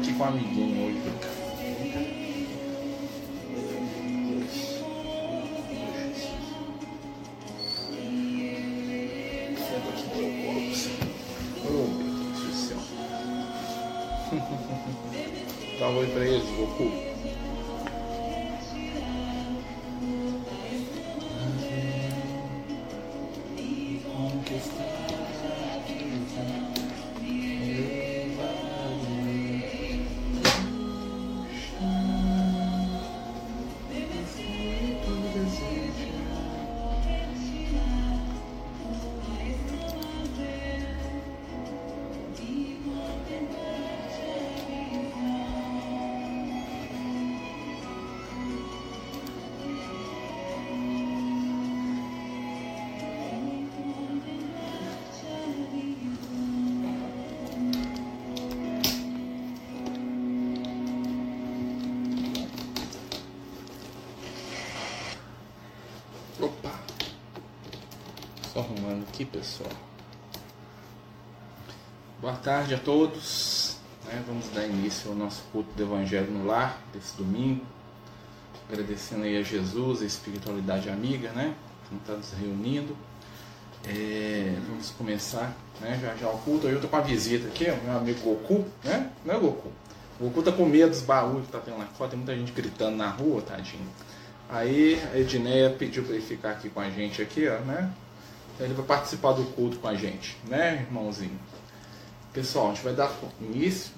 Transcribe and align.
Aqui 0.00 0.14
com 0.14 0.24
um 0.24 0.28
amiguinho 0.28 0.86
hoje. 0.86 1.00
Oi 16.00 16.06
pra 16.06 16.24
eles, 16.24 16.48
Goku. 16.56 17.09
Aqui, 69.20 69.24
pessoal. 69.26 69.70
Boa 72.20 72.34
tarde 72.36 72.74
a 72.74 72.78
todos. 72.78 73.76
Né? 74.06 74.22
Vamos 74.26 74.48
dar 74.48 74.66
início 74.66 75.10
ao 75.10 75.16
nosso 75.16 75.42
culto 75.52 75.70
do 75.74 75.82
Evangelho 75.82 76.30
no 76.30 76.46
Lar 76.46 76.80
desse 76.92 77.16
domingo. 77.18 77.64
Agradecendo 78.68 79.24
aí 79.24 79.36
a 79.36 79.42
Jesus, 79.42 80.00
a 80.00 80.06
espiritualidade 80.06 80.88
amiga, 80.88 81.30
né? 81.32 81.54
Que 81.88 81.96
está 81.96 82.14
nos 82.14 82.32
reunindo. 82.32 82.96
É, 83.86 84.54
vamos 84.66 84.90
começar 84.90 85.54
né? 85.80 85.98
já 86.00 86.16
já 86.16 86.28
o 86.28 86.38
culto. 86.38 86.66
Eu 86.66 86.76
estou 86.76 86.88
com 86.88 86.96
a 86.96 87.00
visita 87.00 87.48
aqui, 87.48 87.64
o 87.64 87.84
meu 87.84 87.96
amigo 87.98 88.20
Goku, 88.20 88.64
né? 88.82 89.10
Não 89.24 89.34
é 89.34 89.38
Goku? 89.38 89.70
O 90.18 90.24
Goku 90.24 90.42
tá 90.42 90.52
com 90.52 90.64
medo 90.64 90.90
dos 90.90 91.02
barulhos 91.02 91.46
que 91.46 91.52
tá 91.52 91.58
tendo 91.58 91.78
lá 91.78 91.86
fora, 91.86 92.10
tem 92.10 92.18
muita 92.18 92.34
gente 92.34 92.52
gritando 92.52 92.96
na 92.96 93.08
rua, 93.08 93.42
tadinho. 93.42 93.86
Aí 94.48 95.00
a 95.12 95.18
Edneia 95.18 95.70
pediu 95.70 96.04
para 96.04 96.14
ele 96.14 96.24
ficar 96.24 96.52
aqui 96.52 96.70
com 96.70 96.80
a 96.80 96.88
gente 96.88 97.20
aqui, 97.20 97.48
ó, 97.48 97.58
né? 97.60 97.90
Ele 98.64 98.74
vai 98.74 98.84
participar 98.84 99.32
do 99.32 99.44
culto 99.52 99.78
com 99.78 99.88
a 99.88 99.94
gente, 99.94 100.36
né, 100.46 100.86
irmãozinho? 100.86 101.38
Pessoal, 102.32 102.66
a 102.66 102.74
gente 102.74 102.84
vai 102.84 102.94
dar 102.94 103.12
início. 103.40 103.92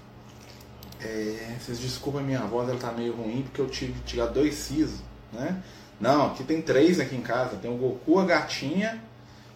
É, 1.00 1.56
vocês 1.60 1.78
desculpem 1.78 2.22
a 2.22 2.24
minha 2.24 2.40
voz, 2.40 2.68
ela 2.68 2.78
tá 2.78 2.92
meio 2.92 3.14
ruim 3.14 3.42
porque 3.42 3.60
eu 3.60 3.68
tive 3.68 3.92
que 3.92 4.00
tirar 4.02 4.26
dois 4.26 4.54
sisos, 4.54 5.00
né? 5.32 5.62
Não, 6.00 6.26
aqui 6.26 6.42
tem 6.42 6.60
três 6.60 6.98
aqui 6.98 7.14
em 7.14 7.20
casa. 7.20 7.56
Tem 7.56 7.70
o 7.70 7.76
Goku, 7.76 8.18
a 8.18 8.24
gatinha 8.24 9.02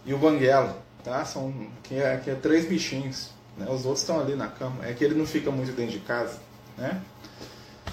e 0.05 0.13
o 0.13 0.17
Banguela, 0.17 0.81
tá? 1.03 1.25
São 1.25 1.53
aqui 1.79 1.95
é, 1.95 2.15
aqui 2.15 2.29
é 2.29 2.35
três 2.35 2.65
bichinhos. 2.65 3.31
Né? 3.57 3.65
Os 3.69 3.85
outros 3.85 4.01
estão 4.01 4.19
ali 4.19 4.35
na 4.35 4.47
cama. 4.47 4.85
É 4.85 4.93
que 4.93 5.03
ele 5.03 5.15
não 5.15 5.25
fica 5.25 5.51
muito 5.51 5.73
dentro 5.73 5.93
de 5.93 5.99
casa, 5.99 6.39
né? 6.77 7.01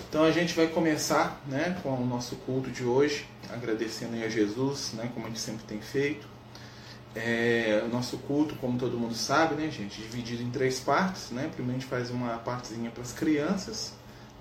Então 0.09 0.23
a 0.23 0.31
gente 0.31 0.55
vai 0.55 0.69
começar, 0.69 1.41
né, 1.47 1.77
com 1.83 1.91
o 1.91 2.07
nosso 2.07 2.37
culto 2.37 2.71
de 2.71 2.85
hoje, 2.85 3.27
agradecendo 3.51 4.15
a 4.23 4.29
Jesus, 4.29 4.93
né, 4.93 5.11
como 5.13 5.27
a 5.27 5.29
gente 5.29 5.41
sempre 5.41 5.65
tem 5.65 5.81
feito. 5.81 6.29
É, 7.15 7.83
o 7.85 7.89
nosso 7.89 8.19
culto, 8.19 8.57
como 8.57 8.79
todo 8.79 8.99
mundo 8.99 9.15
sabe, 9.15 9.55
né, 9.55 9.71
gente, 9.71 10.01
dividido 10.01 10.43
em 10.43 10.51
três 10.51 10.81
partes. 10.81 11.31
Né? 11.31 11.49
Primeiro 11.55 11.79
a 11.79 11.81
gente 11.81 11.89
faz 11.89 12.11
uma 12.11 12.39
partezinha 12.39 12.91
para 12.91 13.03
as 13.03 13.13
crianças. 13.13 13.93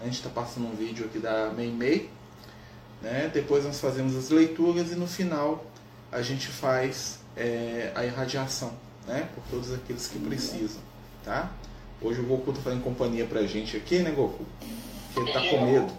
A 0.02 0.06
gente 0.06 0.16
está 0.16 0.30
passando 0.30 0.68
um 0.68 0.76
vídeo 0.76 1.06
aqui 1.06 1.20
da 1.20 1.50
Mei 1.50 1.72
Mei. 1.72 2.10
Né? 3.02 3.30
Depois 3.34 3.64
nós 3.66 3.80
fazemos 3.80 4.16
as 4.16 4.30
leituras 4.30 4.92
e 4.92 4.96
no 4.96 5.08
final 5.08 5.66
a 6.12 6.22
gente 6.22 6.48
faz 6.48 7.20
é, 7.36 7.92
a 7.96 8.06
irradiação 8.06 8.74
né? 9.08 9.28
por 9.36 9.44
todos 9.52 9.74
aqueles 9.74 10.08
que 10.08 10.18
precisam. 10.20 10.82
Tá? 11.24 11.52
Hoje 12.02 12.20
o 12.20 12.24
Goku 12.26 12.52
está 12.52 12.62
fazendo 12.62 12.84
companhia 12.84 13.26
para 13.26 13.40
a 13.40 13.48
gente 13.48 13.78
aqui, 13.78 14.00
né, 14.00 14.12
Goku? 14.12 14.46
Porque 15.14 15.20
ele 15.20 15.38
está 15.38 15.50
com 15.50 15.66
medo. 15.66 15.94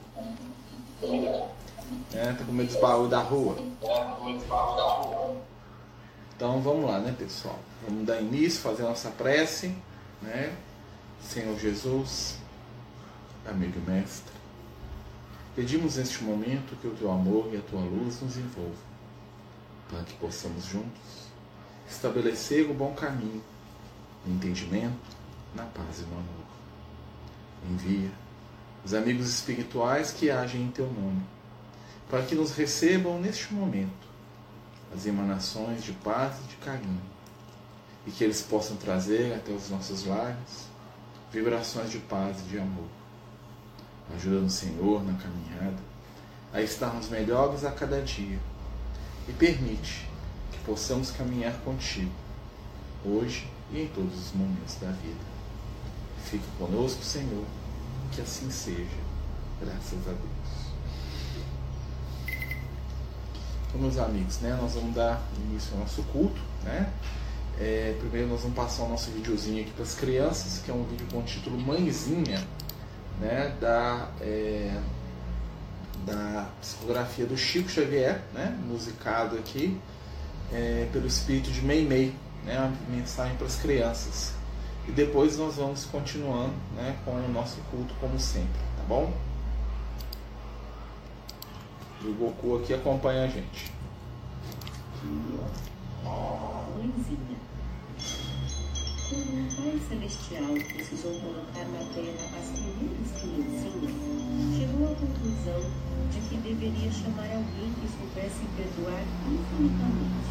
É, 2.12 2.32
tá 2.32 2.44
com 2.44 2.52
medo 2.52 2.70
dos 2.70 2.80
barulhos 2.80 3.10
da 3.10 3.20
rua. 3.20 3.56
Então 6.36 6.60
vamos 6.60 6.84
lá, 6.84 6.98
né, 6.98 7.14
pessoal? 7.16 7.58
Vamos 7.86 8.06
dar 8.06 8.20
início, 8.20 8.60
fazer 8.60 8.82
nossa 8.82 9.10
prece, 9.10 9.74
né? 10.20 10.56
Senhor 11.22 11.58
Jesus, 11.58 12.38
amigo 13.46 13.78
e 13.78 13.90
mestre, 13.90 14.34
pedimos 15.54 15.96
neste 15.96 16.22
momento 16.24 16.76
que 16.80 16.88
o 16.88 16.94
teu 16.94 17.10
amor 17.10 17.50
e 17.52 17.56
a 17.56 17.60
tua 17.60 17.80
luz 17.80 18.20
nos 18.20 18.36
envolvam, 18.36 18.72
para 19.88 20.02
que 20.02 20.14
possamos 20.14 20.64
juntos 20.64 21.28
estabelecer 21.88 22.68
o 22.68 22.74
bom 22.74 22.94
caminho, 22.94 23.42
no 24.26 24.34
entendimento, 24.34 24.98
na 25.54 25.64
paz 25.64 26.00
e 26.00 26.02
no 26.02 26.14
amor. 26.14 26.44
Envia 27.70 28.10
os 28.84 28.92
amigos 28.92 29.28
espirituais 29.28 30.10
que 30.10 30.30
agem 30.30 30.62
em 30.62 30.70
teu 30.70 30.86
nome, 30.86 31.22
para 32.10 32.22
que 32.22 32.34
nos 32.34 32.52
recebam 32.52 33.18
neste 33.20 33.54
momento 33.54 34.13
as 34.94 35.06
emanações 35.06 35.82
de 35.82 35.92
paz 35.92 36.36
e 36.44 36.48
de 36.48 36.56
carinho, 36.56 37.02
e 38.06 38.10
que 38.10 38.22
eles 38.22 38.42
possam 38.42 38.76
trazer 38.76 39.34
até 39.34 39.52
os 39.52 39.70
nossos 39.70 40.04
lares 40.04 40.68
vibrações 41.32 41.90
de 41.90 41.98
paz 41.98 42.38
e 42.40 42.48
de 42.48 42.58
amor. 42.58 42.88
Ajuda-nos, 44.14 44.54
Senhor, 44.54 45.02
na 45.02 45.14
caminhada 45.14 45.94
a 46.52 46.62
estarmos 46.62 47.08
melhores 47.08 47.64
a 47.64 47.72
cada 47.72 48.00
dia 48.00 48.38
e 49.28 49.32
permite 49.32 50.08
que 50.52 50.58
possamos 50.60 51.10
caminhar 51.10 51.54
contigo, 51.64 52.12
hoje 53.04 53.50
e 53.72 53.82
em 53.82 53.88
todos 53.88 54.14
os 54.14 54.32
momentos 54.32 54.76
da 54.76 54.92
vida. 54.92 55.34
Fique 56.24 56.46
conosco, 56.56 57.02
Senhor, 57.02 57.44
que 58.12 58.20
assim 58.20 58.48
seja, 58.50 59.02
graças 59.60 59.98
a 60.06 60.12
Deus. 60.12 60.63
Então, 63.74 63.82
meus 63.82 63.98
amigos, 63.98 64.38
né, 64.38 64.56
nós 64.60 64.74
vamos 64.74 64.94
dar 64.94 65.20
início 65.50 65.72
ao 65.72 65.80
nosso 65.80 66.00
culto. 66.04 66.40
Né? 66.62 66.88
É, 67.58 67.96
primeiro 67.98 68.28
nós 68.28 68.42
vamos 68.42 68.56
passar 68.56 68.84
o 68.84 68.88
nosso 68.88 69.10
videozinho 69.10 69.62
aqui 69.62 69.72
para 69.72 69.82
as 69.82 69.96
crianças, 69.96 70.62
que 70.64 70.70
é 70.70 70.74
um 70.74 70.84
vídeo 70.84 71.04
com 71.10 71.18
o 71.18 71.22
título 71.24 71.58
Mãezinha, 71.58 72.40
né, 73.20 73.52
da, 73.60 74.10
é, 74.20 74.80
da 76.06 76.48
psicografia 76.60 77.26
do 77.26 77.36
Chico 77.36 77.68
Xavier, 77.68 78.22
né, 78.32 78.56
musicado 78.64 79.36
aqui 79.36 79.76
é, 80.52 80.88
pelo 80.92 81.08
espírito 81.08 81.50
de 81.50 81.60
Mei 81.60 81.84
Mei, 81.84 82.14
né, 82.44 82.56
uma 82.58 82.96
mensagem 82.96 83.36
para 83.36 83.48
as 83.48 83.56
crianças. 83.56 84.34
E 84.86 84.92
depois 84.92 85.36
nós 85.36 85.56
vamos 85.56 85.84
continuando 85.84 86.54
né, 86.76 86.96
com 87.04 87.10
o 87.10 87.28
nosso 87.32 87.56
culto 87.72 87.92
como 88.00 88.20
sempre, 88.20 88.60
tá 88.76 88.84
bom? 88.86 89.12
E 92.04 92.06
o 92.06 92.12
Goku 92.12 92.56
aqui 92.58 92.74
acompanha 92.74 93.24
a 93.24 93.26
gente. 93.28 93.72
Mãezinha. 96.74 97.38
Um 99.14 99.48
Pai 99.56 99.80
Celestial 99.88 100.52
precisou 100.52 101.18
colocar 101.20 101.64
na 101.64 101.78
Terra 101.94 102.28
as 102.36 102.50
primeiras 102.50 103.10
criancinhas, 103.16 103.94
chegou 104.52 104.84
à 104.84 104.94
conclusão 104.96 105.62
de 106.12 106.20
que 106.28 106.36
deveria 106.36 106.92
chamar 106.92 107.30
alguém 107.32 107.72
que 107.80 107.88
soubesse 107.96 108.44
perdoar 108.54 109.02
infinitamente, 109.26 110.28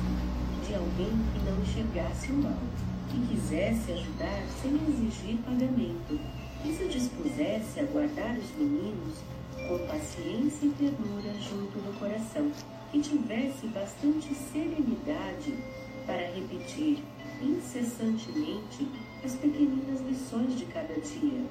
de 0.68 0.76
alguém 0.76 1.14
que 1.34 1.40
não 1.44 1.58
enxergasse 1.60 2.32
o 2.32 2.36
mal, 2.36 2.62
que 3.10 3.18
quisesse 3.34 3.94
ajudar 3.94 4.44
sem 4.62 4.76
exigir 4.76 5.38
pagamento, 5.38 6.20
e 6.64 6.72
se 6.72 6.88
dispusesse 6.88 7.80
a 7.80 7.84
guardar 7.86 8.38
os 8.38 8.56
meninos 8.58 9.24
com 9.68 9.78
paciência 9.88 10.66
e 10.66 10.70
ternura 10.78 11.34
junto 11.40 11.80
no 11.80 11.94
coração, 12.00 12.52
e 12.94 13.00
tivesse 13.00 13.68
bastante 13.68 14.34
serenidade 14.36 15.58
para 16.06 16.28
repetir 16.34 17.04
incessantemente 17.42 18.88
as 19.24 19.36
pequeninas 19.36 20.02
lições 20.02 20.58
de 20.58 20.66
cada 20.66 20.94
dia. 20.94 21.42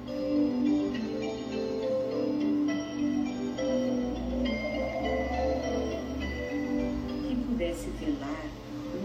Que 7.27 7.35
pudesse 7.47 7.89
velar 7.99 8.45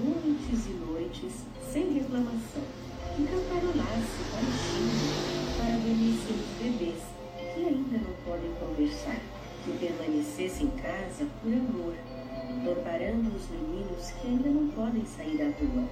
noites 0.05 0.67
e 0.67 0.71
noites 0.91 1.33
sem 1.73 1.93
reclamação, 1.95 2.63
e 3.19 3.23
cantarolasse 3.23 4.21
baixinho 4.33 5.49
para 5.57 5.77
dizia-lhe 5.89 6.19
seus 6.25 6.45
bebês, 6.63 7.08
conversar, 8.59 9.21
que 9.65 9.73
permanecessem 9.79 10.67
em 10.67 10.71
casa 10.71 11.27
por 11.43 11.53
amor, 11.53 11.95
amparando 12.71 13.35
os 13.35 13.49
meninos 13.51 14.11
que 14.11 14.27
ainda 14.27 14.49
não 14.49 14.69
podem 14.69 15.05
sair 15.07 15.43
à 15.43 15.47
rua, 15.59 15.85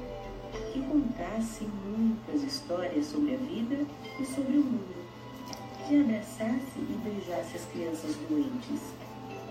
que 0.73 0.81
contasse 0.83 1.65
muitas 1.65 2.43
histórias 2.43 3.07
sobre 3.07 3.35
a 3.35 3.39
vida 3.39 3.87
e 4.21 4.25
sobre 4.25 4.59
o 4.59 4.65
mundo, 4.65 4.95
que 5.87 6.01
abraçasse 6.01 6.79
e 6.79 6.99
beijasse 7.05 7.57
as 7.57 7.65
crianças 7.67 8.17
doentes, 8.29 8.81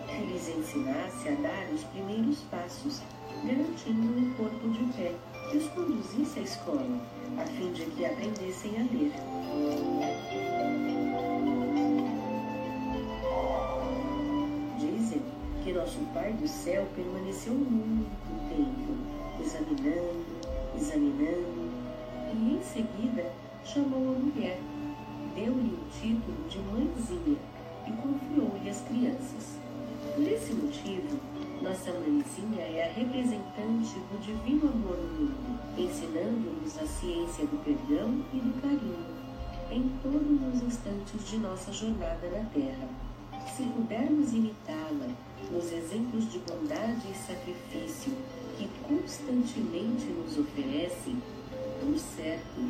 que 0.08 0.26
lhes 0.26 0.50
ensinasse 0.50 1.30
a 1.30 1.36
dar 1.42 1.70
os 1.74 1.84
primeiros 1.86 2.42
passos, 2.52 3.02
garantindo 3.44 4.20
um 4.20 4.34
corpo 4.36 4.70
de 4.70 4.84
pé, 4.94 5.16
que 5.52 5.58
os 5.58 5.68
conduzisse 5.70 6.40
à 6.40 6.44
escola, 6.44 7.02
a 7.38 7.46
fim 7.46 7.72
de 7.74 7.86
que 7.86 8.06
aprendessem 8.06 8.78
a 8.78 8.84
ler. 8.92 9.14
Nosso 15.86 16.00
Pai 16.16 16.34
do 16.34 16.48
céu 16.48 16.84
permaneceu 16.96 17.54
muito 17.54 18.10
tempo, 18.50 18.98
examinando, 19.40 20.26
examinando, 20.76 21.70
e 22.34 22.54
em 22.56 22.64
seguida 22.64 23.32
chamou 23.64 24.16
a 24.16 24.18
mulher, 24.18 24.60
deu-lhe 25.36 25.76
o 25.76 25.86
título 25.92 26.50
de 26.50 26.58
mãezinha 26.58 27.38
e 27.86 27.92
confiou-lhe 28.02 28.68
as 28.68 28.82
crianças. 28.82 29.60
Por 30.16 30.28
esse 30.28 30.54
motivo, 30.54 31.20
nossa 31.62 31.92
mãezinha 31.92 32.64
é 32.64 32.90
a 32.90 32.94
representante 32.94 34.00
do 34.10 34.20
divino 34.20 34.68
amor 34.68 34.98
no 34.98 35.26
mundo, 35.26 35.60
ensinando-nos 35.78 36.80
a 36.80 36.88
ciência 36.88 37.46
do 37.46 37.64
perdão 37.64 38.26
e 38.34 38.40
do 38.40 38.60
carinho 38.60 39.16
em 39.70 39.88
todos 40.02 40.56
os 40.56 40.64
instantes 40.64 41.30
de 41.30 41.38
nossa 41.38 41.72
jornada 41.72 42.28
na 42.30 42.44
Terra. 42.50 43.15
Se 43.54 43.64
pudermos 43.64 44.34
imitá-la 44.34 45.08
nos 45.52 45.72
exemplos 45.72 46.30
de 46.32 46.40
bondade 46.40 47.10
e 47.10 47.16
sacrifício 47.16 48.12
que 48.58 48.68
constantemente 48.88 50.06
nos 50.08 50.38
oferece, 50.38 51.16
por 51.80 51.98
certo, 51.98 52.62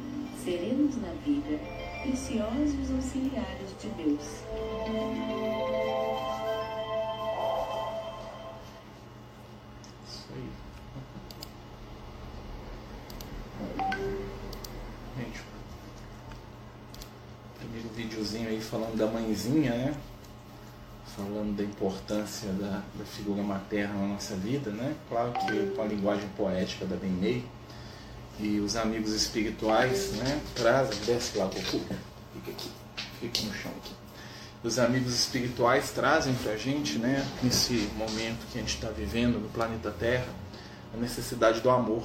seremos 0.43 0.95
na 0.97 1.11
vida 1.25 1.59
preciosos 2.03 2.91
auxiliares 2.91 3.69
de 3.79 3.89
Deus. 3.89 4.21
Isso 10.07 10.27
aí. 10.33 10.49
Gente, 15.17 15.43
primeiro 17.57 17.89
videozinho 17.89 18.49
aí 18.49 18.61
falando 18.61 18.97
da 18.97 19.07
mãezinha, 19.07 19.71
né? 19.71 19.97
Falando 21.45 21.57
da 21.57 21.63
importância 21.63 22.49
da, 22.53 22.81
da 22.97 23.05
figura 23.05 23.43
materna 23.43 23.93
na 23.93 24.07
nossa 24.07 24.35
vida, 24.35 24.71
né? 24.71 24.95
Claro 25.07 25.31
que 25.33 25.75
com 25.75 25.81
a 25.83 25.85
linguagem 25.85 26.27
poética 26.29 26.85
da 26.85 26.95
Benei 26.95 27.45
e 28.39 28.59
os 28.59 28.75
amigos 28.75 29.13
espirituais, 29.13 30.13
né? 30.13 30.41
Trazem, 30.55 30.99
desce 31.05 31.37
lá, 31.37 31.45
Goku, 31.45 31.61
fica 32.33 32.51
aqui, 32.51 32.71
fica 33.19 33.41
no 33.43 33.53
chão 33.53 33.71
aqui 33.77 33.93
os 34.63 34.79
amigos 34.79 35.13
espirituais 35.13 35.91
trazem 35.91 36.33
para 36.33 36.53
a 36.53 36.57
gente, 36.57 36.97
né, 36.97 37.23
nesse 37.43 37.87
momento 37.95 38.47
que 38.51 38.57
a 38.57 38.61
gente 38.61 38.73
está 38.73 38.89
vivendo 38.89 39.39
no 39.39 39.47
planeta 39.49 39.91
Terra, 39.91 40.25
a 40.91 40.97
necessidade 40.97 41.61
do 41.61 41.69
amor, 41.69 42.03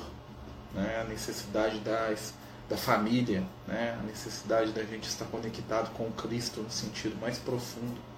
né, 0.74 1.00
a 1.00 1.04
necessidade 1.04 1.78
das, 1.78 2.34
da 2.68 2.76
família, 2.76 3.42
né, 3.66 3.96
a 3.98 4.02
necessidade 4.02 4.72
da 4.72 4.84
gente 4.84 5.08
estar 5.08 5.24
conectado 5.24 5.90
com 5.94 6.08
o 6.08 6.12
Cristo 6.12 6.60
no 6.60 6.70
sentido 6.70 7.18
mais 7.18 7.38
profundo. 7.38 8.09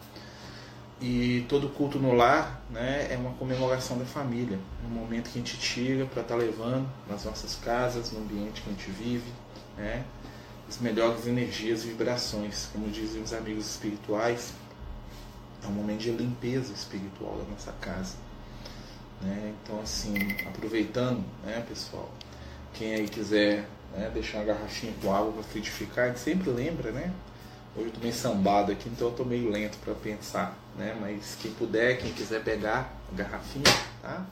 E 1.02 1.44
todo 1.48 1.68
culto 1.68 1.98
no 1.98 2.12
lar 2.14 2.62
né, 2.70 3.08
é 3.10 3.16
uma 3.16 3.32
comemoração 3.32 3.98
da 3.98 4.04
família, 4.04 4.56
é 4.84 4.86
um 4.86 4.90
momento 4.90 5.30
que 5.30 5.38
a 5.40 5.42
gente 5.42 5.58
tira 5.58 6.06
para 6.06 6.22
estar 6.22 6.36
tá 6.36 6.40
levando 6.40 6.88
nas 7.10 7.24
nossas 7.24 7.56
casas, 7.56 8.12
no 8.12 8.20
ambiente 8.20 8.62
que 8.62 8.70
a 8.70 8.72
gente 8.72 8.88
vive, 8.92 9.32
né, 9.76 10.04
as 10.68 10.78
melhores 10.78 11.26
energias 11.26 11.82
e 11.82 11.88
vibrações. 11.88 12.68
Como 12.72 12.88
dizem 12.88 13.20
os 13.20 13.32
amigos 13.32 13.66
espirituais, 13.66 14.52
é 15.64 15.66
um 15.66 15.72
momento 15.72 16.02
de 16.02 16.12
limpeza 16.12 16.72
espiritual 16.72 17.36
da 17.36 17.50
nossa 17.50 17.72
casa. 17.80 18.14
Né? 19.20 19.54
Então, 19.60 19.80
assim, 19.80 20.14
aproveitando, 20.46 21.24
né, 21.44 21.64
pessoal, 21.68 22.08
quem 22.74 22.94
aí 22.94 23.08
quiser 23.08 23.68
né, 23.92 24.08
deixar 24.14 24.38
uma 24.38 24.44
garrafinha 24.44 24.92
com 25.02 25.12
água 25.12 25.32
para 25.32 25.42
frutificar, 25.42 26.04
a 26.04 26.08
gente 26.10 26.20
sempre 26.20 26.48
lembra, 26.50 26.92
né? 26.92 27.12
Hoje 27.74 27.86
eu 27.86 27.92
tô 27.92 28.00
meio 28.00 28.14
sambado 28.14 28.70
aqui, 28.70 28.88
então 28.88 29.08
eu 29.08 29.14
tô 29.14 29.24
meio 29.24 29.50
lento 29.50 29.78
para 29.78 29.94
pensar, 29.94 30.58
né? 30.76 30.96
Mas 31.00 31.36
quem 31.40 31.52
puder, 31.52 31.98
quem 31.98 32.12
quiser 32.12 32.42
pegar 32.42 32.94
garrafinha, 33.12 33.64
tá? 34.00 34.24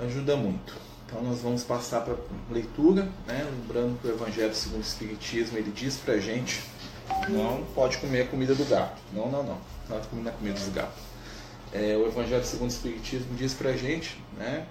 Ajuda 0.00 0.36
muito. 0.36 0.74
Então 1.06 1.22
nós 1.22 1.40
vamos 1.40 1.64
passar 1.64 2.02
para 2.02 2.14
leitura, 2.50 3.08
né? 3.26 3.46
lembrando 3.50 3.98
que 4.00 4.08
o 4.08 4.10
Evangelho 4.10 4.54
segundo 4.54 4.80
o 4.80 4.84
Espiritismo 4.84 5.56
ele 5.56 5.72
diz 5.74 5.96
para 5.96 6.18
gente 6.18 6.62
não 7.30 7.64
pode 7.74 7.96
comer 7.98 8.22
a 8.22 8.26
comida 8.26 8.54
do 8.54 8.64
gato. 8.66 9.00
Não, 9.12 9.30
não, 9.30 9.42
não. 9.42 9.58
Não 9.88 9.96
é 9.96 10.00
comer 10.00 10.28
a 10.28 10.32
comida 10.32 10.58
dos 10.58 10.68
gatos. 10.68 11.02
É, 11.72 11.96
o 11.96 12.06
Evangelho 12.06 12.44
segundo 12.44 12.68
o 12.68 12.72
Espiritismo 12.72 13.34
diz 13.36 13.54
para 13.54 13.72
gente 13.72 14.22
né, 14.36 14.66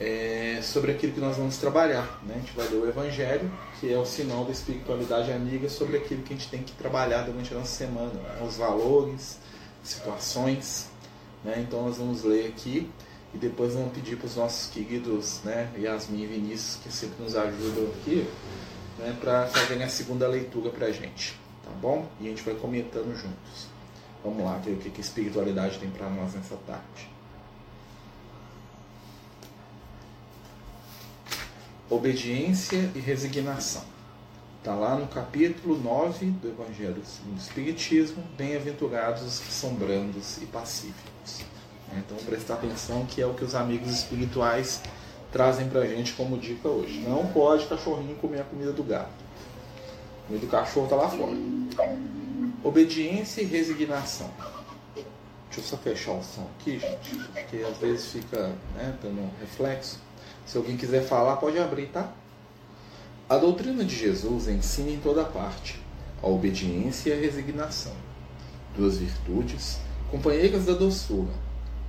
é, 0.00 0.60
sobre 0.62 0.92
aquilo 0.92 1.12
que 1.12 1.20
nós 1.20 1.36
vamos 1.36 1.58
trabalhar. 1.58 2.20
Né? 2.26 2.34
A 2.36 2.38
gente 2.38 2.52
vai 2.56 2.66
ler 2.68 2.76
o 2.76 2.88
Evangelho, 2.88 3.52
que 3.78 3.92
é 3.92 3.98
o 3.98 4.04
sinal 4.04 4.44
da 4.44 4.52
espiritualidade 4.52 5.30
amiga, 5.32 5.68
sobre 5.68 5.98
aquilo 5.98 6.22
que 6.22 6.32
a 6.32 6.36
gente 6.36 6.48
tem 6.48 6.62
que 6.62 6.72
trabalhar 6.72 7.22
durante 7.22 7.52
a 7.54 7.58
nossa 7.58 7.76
semana. 7.76 8.12
Né? 8.12 8.42
Os 8.46 8.56
valores, 8.56 9.38
situações. 9.84 10.88
Né? 11.44 11.64
Então 11.66 11.82
nós 11.82 11.98
vamos 11.98 12.24
ler 12.24 12.48
aqui 12.48 12.90
e 13.34 13.38
depois 13.38 13.74
vamos 13.74 13.92
pedir 13.92 14.16
para 14.16 14.26
os 14.26 14.36
nossos 14.36 14.70
queridos 14.70 15.40
né, 15.44 15.70
Yasmin 15.76 16.22
e 16.22 16.26
Vinícius, 16.26 16.78
que 16.82 16.92
sempre 16.92 17.22
nos 17.22 17.36
ajudam 17.36 17.86
aqui, 17.88 18.26
né, 18.98 19.16
para 19.20 19.46
fazerem 19.46 19.82
a 19.82 19.88
segunda 19.88 20.26
leitura 20.26 20.70
para 20.70 20.86
a 20.86 20.92
gente. 20.92 21.38
Tá 21.64 21.70
bom? 21.80 22.06
E 22.20 22.26
a 22.26 22.30
gente 22.30 22.42
vai 22.42 22.54
comentando 22.54 23.14
juntos. 23.14 23.68
Vamos 24.22 24.44
lá 24.44 24.56
ver 24.58 24.72
o 24.72 24.76
que 24.76 24.90
a 24.96 25.00
espiritualidade 25.00 25.78
tem 25.78 25.90
para 25.90 26.08
nós 26.08 26.32
nessa 26.34 26.56
tarde. 26.66 27.10
Obediência 31.90 32.90
e 32.94 33.00
resignação. 33.00 33.93
Está 34.64 34.74
lá 34.74 34.96
no 34.96 35.06
capítulo 35.06 35.76
9 35.76 36.24
do 36.24 36.48
Evangelho 36.48 36.94
do 36.94 37.38
Espiritismo, 37.38 38.24
bem-aventurados 38.34 39.22
os 39.22 39.38
que 39.38 39.52
são 39.52 39.74
brandos 39.74 40.38
e 40.38 40.46
pacíficos. 40.46 41.44
Então 41.92 42.16
prestar 42.24 42.54
atenção 42.54 43.04
que 43.04 43.20
é 43.20 43.26
o 43.26 43.34
que 43.34 43.44
os 43.44 43.54
amigos 43.54 43.90
espirituais 43.90 44.80
trazem 45.30 45.68
pra 45.68 45.84
gente 45.84 46.14
como 46.14 46.38
dica 46.38 46.66
hoje. 46.66 46.98
Não 47.00 47.26
pode 47.26 47.66
cachorrinho 47.66 48.16
comer 48.16 48.40
a 48.40 48.44
comida 48.44 48.72
do 48.72 48.82
gato. 48.82 49.10
A 50.22 50.26
comida 50.28 50.46
do 50.46 50.50
cachorro 50.50 50.88
tá 50.88 50.96
lá 50.96 51.10
fora. 51.10 51.36
Obediência 52.64 53.42
e 53.42 53.44
resignação. 53.44 54.30
Deixa 54.94 55.60
eu 55.60 55.62
só 55.62 55.76
fechar 55.76 56.12
o 56.12 56.22
som 56.22 56.48
aqui, 56.58 56.78
gente, 56.78 57.16
porque 57.34 57.58
às 57.58 57.76
vezes 57.76 58.12
fica 58.12 58.48
né, 58.74 58.96
dando 59.02 59.20
um 59.20 59.30
reflexo. 59.42 60.00
Se 60.46 60.56
alguém 60.56 60.78
quiser 60.78 61.02
falar, 61.02 61.36
pode 61.36 61.58
abrir, 61.58 61.88
tá? 61.88 62.10
A 63.26 63.38
doutrina 63.38 63.82
de 63.82 63.96
Jesus 63.96 64.48
ensina 64.48 64.90
em 64.90 65.00
toda 65.00 65.24
parte 65.24 65.80
a 66.22 66.26
obediência 66.26 67.08
e 67.08 67.12
a 67.14 67.16
resignação, 67.16 67.94
duas 68.76 68.98
virtudes, 68.98 69.78
companheiras 70.10 70.66
da 70.66 70.74
doçura, 70.74 71.32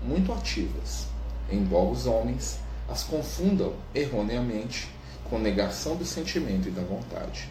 muito 0.01 0.31
ativas, 0.31 1.07
embora 1.51 1.89
os 1.89 2.07
homens 2.07 2.59
as 2.87 3.03
confundam 3.03 3.73
erroneamente 3.93 4.87
com 5.29 5.37
negação 5.37 5.97
do 5.97 6.05
sentimento 6.05 6.69
e 6.69 6.71
da 6.71 6.83
vontade. 6.83 7.49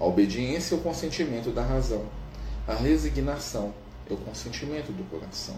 A 0.00 0.04
obediência 0.04 0.74
é 0.74 0.78
o 0.78 0.82
consentimento 0.82 1.50
da 1.50 1.62
razão, 1.62 2.06
a 2.66 2.74
resignação 2.74 3.72
é 4.10 4.14
o 4.14 4.16
consentimento 4.16 4.90
do 4.90 5.08
coração. 5.08 5.56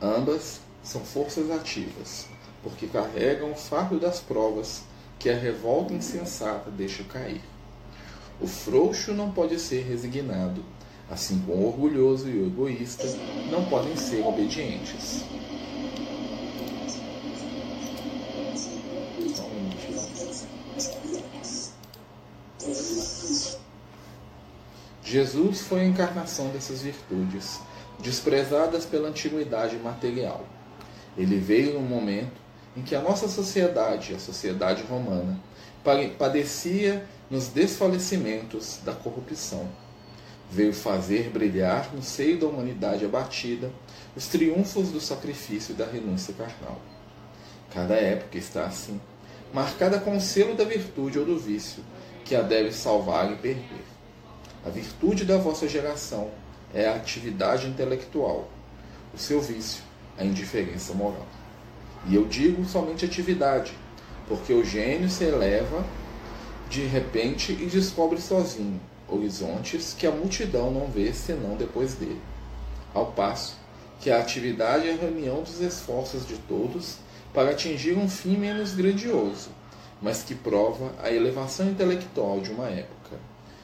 Ambas 0.00 0.60
são 0.82 1.02
forças 1.02 1.50
ativas, 1.50 2.26
porque 2.62 2.86
carregam 2.86 3.52
o 3.52 3.56
fardo 3.56 4.00
das 4.00 4.20
provas 4.20 4.82
que 5.18 5.28
a 5.28 5.36
revolta 5.36 5.92
insensata 5.92 6.70
deixa 6.70 7.02
cair. 7.04 7.42
O 8.40 8.46
frouxo 8.46 9.12
não 9.12 9.32
pode 9.32 9.58
ser 9.58 9.82
resignado, 9.82 10.64
assim 11.10 11.40
como 11.40 11.62
o 11.62 11.66
orgulhoso 11.66 12.28
e 12.28 12.38
o 12.38 12.46
egoísta 12.46 13.04
não 13.50 13.64
podem 13.64 13.96
ser 13.96 14.24
obedientes. 14.24 15.24
Jesus 25.02 25.62
foi 25.62 25.80
a 25.80 25.84
encarnação 25.84 26.50
dessas 26.50 26.82
virtudes, 26.82 27.58
desprezadas 27.98 28.84
pela 28.84 29.08
antiguidade 29.08 29.76
material. 29.78 30.44
Ele 31.16 31.38
veio 31.38 31.74
num 31.74 31.86
momento 31.86 32.37
em 32.78 32.82
que 32.82 32.94
a 32.94 33.02
nossa 33.02 33.26
sociedade, 33.26 34.14
a 34.14 34.18
sociedade 34.20 34.84
romana, 34.84 35.38
padecia 36.16 37.04
nos 37.28 37.48
desfalecimentos 37.48 38.78
da 38.84 38.92
corrupção 38.92 39.68
veio 40.50 40.72
fazer 40.72 41.30
brilhar 41.30 41.92
no 41.94 42.02
seio 42.02 42.38
da 42.38 42.46
humanidade 42.46 43.04
abatida 43.04 43.70
os 44.16 44.26
triunfos 44.28 44.90
do 44.90 45.00
sacrifício 45.00 45.72
e 45.72 45.76
da 45.76 45.84
renúncia 45.84 46.32
carnal. 46.34 46.80
Cada 47.72 47.94
época 47.94 48.38
está 48.38 48.64
assim, 48.64 48.98
marcada 49.52 49.98
com 49.98 50.16
o 50.16 50.20
selo 50.20 50.54
da 50.54 50.64
virtude 50.64 51.18
ou 51.18 51.24
do 51.24 51.38
vício, 51.38 51.82
que 52.24 52.34
a 52.34 52.42
deve 52.42 52.72
salvar 52.72 53.30
e 53.30 53.36
perder. 53.36 53.84
A 54.64 54.70
virtude 54.70 55.24
da 55.24 55.36
vossa 55.36 55.68
geração 55.68 56.30
é 56.72 56.86
a 56.86 56.94
atividade 56.94 57.66
intelectual, 57.66 58.48
o 59.14 59.18
seu 59.18 59.40
vício, 59.40 59.82
a 60.16 60.24
indiferença 60.24 60.94
moral. 60.94 61.26
E 62.06 62.14
eu 62.14 62.26
digo 62.26 62.64
somente 62.64 63.04
atividade, 63.04 63.72
porque 64.26 64.52
o 64.52 64.64
gênio 64.64 65.08
se 65.08 65.24
eleva 65.24 65.84
de 66.68 66.82
repente 66.82 67.52
e 67.52 67.66
descobre 67.66 68.20
sozinho 68.20 68.80
horizontes 69.08 69.94
que 69.98 70.06
a 70.06 70.10
multidão 70.10 70.70
não 70.70 70.86
vê 70.86 71.12
senão 71.12 71.56
depois 71.56 71.94
dele. 71.94 72.20
Ao 72.92 73.06
passo 73.06 73.56
que 74.00 74.10
a 74.10 74.20
atividade 74.20 74.88
é 74.88 74.92
a 74.92 74.96
reunião 74.96 75.42
dos 75.42 75.60
esforços 75.60 76.26
de 76.26 76.36
todos 76.36 76.98
para 77.32 77.50
atingir 77.50 77.96
um 77.96 78.08
fim 78.08 78.36
menos 78.36 78.74
grandioso, 78.74 79.50
mas 80.00 80.22
que 80.22 80.34
prova 80.34 80.92
a 81.02 81.10
elevação 81.10 81.68
intelectual 81.68 82.40
de 82.40 82.50
uma 82.50 82.68
época. 82.68 83.16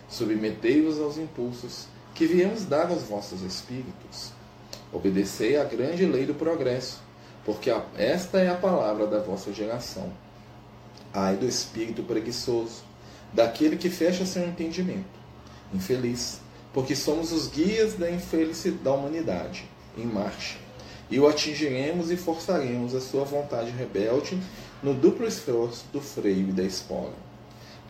Submetei-vos 0.08 1.00
aos 1.00 1.18
impulsos 1.18 1.86
que 2.14 2.26
viemos 2.26 2.64
dar 2.64 2.90
aos 2.90 3.02
vossos 3.02 3.42
espíritos. 3.42 4.32
Obedecei 4.92 5.56
à 5.56 5.64
grande 5.64 6.06
lei 6.06 6.24
do 6.24 6.34
progresso, 6.34 7.00
porque 7.44 7.70
esta 7.96 8.38
é 8.38 8.48
a 8.48 8.54
palavra 8.54 9.06
da 9.06 9.20
vossa 9.20 9.52
geração. 9.52 10.10
Ai 11.12 11.36
do 11.36 11.46
espírito 11.46 12.02
preguiçoso, 12.02 12.82
daquele 13.32 13.76
que 13.76 13.90
fecha 13.90 14.24
seu 14.24 14.46
entendimento. 14.46 15.04
Infeliz, 15.72 16.40
porque 16.72 16.96
somos 16.96 17.32
os 17.32 17.48
guias 17.48 17.94
da 17.94 18.10
infelicidade 18.10 18.82
da 18.82 18.92
humanidade, 18.92 19.68
em 19.96 20.06
marcha, 20.06 20.56
e 21.10 21.20
o 21.20 21.28
atingiremos 21.28 22.10
e 22.10 22.16
forçaremos 22.16 22.94
a 22.94 23.00
sua 23.00 23.24
vontade 23.24 23.70
rebelde 23.70 24.38
no 24.82 24.94
duplo 24.94 25.26
esforço 25.26 25.84
do 25.92 26.00
freio 26.00 26.48
e 26.48 26.52
da 26.52 26.62
espora. 26.62 27.12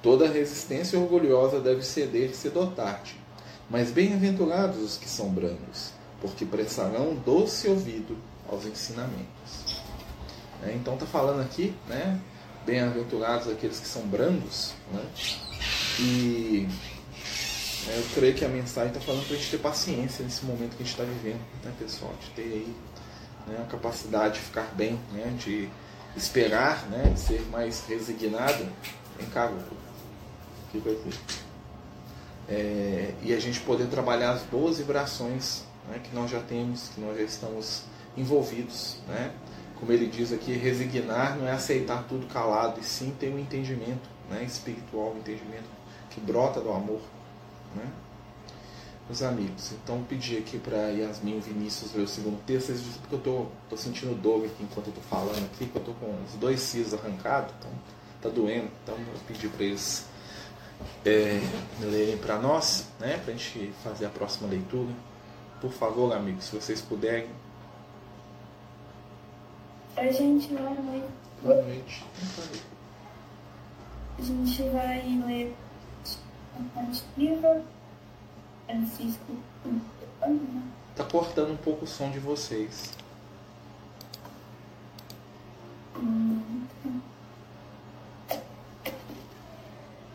Toda 0.02 0.28
resistência 0.28 0.98
orgulhosa 0.98 1.60
deve 1.60 1.82
ceder 1.82 2.34
cedo 2.34 2.66
tarde, 2.74 3.16
mas 3.70 3.90
bem-aventurados 3.90 4.82
os 4.82 4.96
que 4.98 5.08
são 5.08 5.28
brandos, 5.28 5.92
porque 6.20 6.44
prestarão 6.44 7.14
doce 7.14 7.68
ouvido 7.68 8.16
aos 8.48 8.64
ensinamentos. 8.64 9.80
É, 10.62 10.72
então 10.72 10.94
está 10.94 11.06
falando 11.06 11.40
aqui, 11.40 11.74
né? 11.88 12.20
Bem-aventurados 12.64 13.48
aqueles 13.48 13.78
que 13.78 13.86
são 13.86 14.02
brandos, 14.02 14.72
né? 14.92 15.04
E 16.00 16.68
é, 17.88 17.98
eu 17.98 18.04
creio 18.14 18.34
que 18.34 18.44
a 18.44 18.48
mensagem 18.48 18.88
está 18.88 19.00
falando 19.00 19.26
para 19.26 19.36
a 19.36 19.38
gente 19.38 19.50
ter 19.50 19.58
paciência 19.58 20.24
nesse 20.24 20.44
momento 20.44 20.76
que 20.76 20.82
a 20.82 20.86
gente 20.86 20.98
está 20.98 21.04
vivendo, 21.04 21.40
né, 21.62 21.72
pessoal? 21.78 22.12
De 22.20 22.30
ter 22.30 22.42
aí 22.42 22.76
né, 23.46 23.62
a 23.62 23.70
capacidade 23.70 24.34
de 24.34 24.40
ficar 24.40 24.72
bem, 24.74 24.98
né, 25.12 25.34
de 25.38 25.68
esperar, 26.16 26.86
né, 26.88 27.10
de 27.12 27.20
ser 27.20 27.42
mais 27.50 27.84
resignado. 27.86 28.66
Vem 29.18 29.28
cá, 29.30 29.50
aqui. 30.68 31.18
É, 32.48 33.14
e 33.22 33.32
a 33.32 33.40
gente 33.40 33.60
poder 33.60 33.86
trabalhar 33.86 34.32
as 34.32 34.42
boas 34.42 34.78
vibrações 34.78 35.62
né, 35.88 36.00
que 36.02 36.14
nós 36.14 36.30
já 36.30 36.40
temos, 36.40 36.88
que 36.88 37.00
nós 37.00 37.16
já 37.16 37.22
estamos 37.22 37.82
envolvidos. 38.16 38.98
Né? 39.08 39.32
Como 39.78 39.92
ele 39.92 40.06
diz 40.06 40.32
aqui, 40.32 40.52
resignar 40.52 41.36
não 41.36 41.46
é 41.46 41.52
aceitar 41.52 42.04
tudo 42.08 42.26
calado, 42.26 42.80
e 42.80 42.84
sim 42.84 43.14
ter 43.18 43.32
um 43.32 43.38
entendimento 43.38 44.08
né, 44.30 44.42
espiritual, 44.44 45.12
um 45.14 45.18
entendimento 45.18 45.68
que 46.10 46.20
brota 46.20 46.60
do 46.60 46.70
amor. 46.70 47.00
Né? 47.74 47.84
Meus 49.06 49.22
amigos, 49.22 49.72
então 49.72 50.02
pedi 50.08 50.38
aqui 50.38 50.58
para 50.58 50.88
Yasmin 50.88 51.36
e 51.36 51.40
Vinícius 51.40 51.92
ler 51.92 52.04
o 52.04 52.08
segundo 52.08 52.42
texto, 52.46 52.70
eles 52.70 52.82
dizem 52.82 53.00
porque 53.02 53.16
eu 53.16 53.20
tô, 53.20 53.46
tô 53.68 53.76
sentindo 53.76 54.14
dor 54.14 54.46
aqui 54.46 54.62
enquanto 54.62 54.86
eu 54.86 54.94
tô 54.94 55.00
falando 55.02 55.44
aqui, 55.44 55.66
que 55.66 55.76
eu 55.76 55.82
tô 55.82 55.92
com 55.92 56.06
os 56.24 56.32
dois 56.40 56.60
sisos 56.60 56.94
arrancados, 56.94 57.52
então 57.58 57.70
tá 58.22 58.30
doendo, 58.30 58.70
então 58.82 58.94
eu 58.94 59.20
pedi 59.28 59.46
para 59.48 59.62
eles 59.62 60.06
é, 61.04 61.40
lerem 61.80 62.16
para 62.16 62.38
nós, 62.38 62.86
né, 62.98 63.18
para 63.18 63.34
a 63.34 63.36
gente 63.36 63.72
fazer 63.82 64.06
a 64.06 64.08
próxima 64.08 64.48
leitura. 64.48 64.92
Por 65.60 65.70
favor, 65.70 66.12
amigos, 66.14 66.44
se 66.44 66.56
vocês 66.56 66.80
puderem. 66.80 67.28
A 69.96 70.10
gente 70.10 70.52
vai 70.52 70.74
ler. 70.74 71.04
Boa 71.40 71.62
noite. 71.62 72.04
A 74.18 74.22
gente 74.22 74.62
vai 74.70 75.22
ler 75.24 75.54
Livro 77.16 77.64
Francisco. 78.66 79.36
Tá 80.96 81.04
cortando 81.04 81.52
um 81.52 81.56
pouco 81.56 81.84
o 81.84 81.88
som 81.88 82.10
de 82.10 82.18
vocês. 82.18 82.92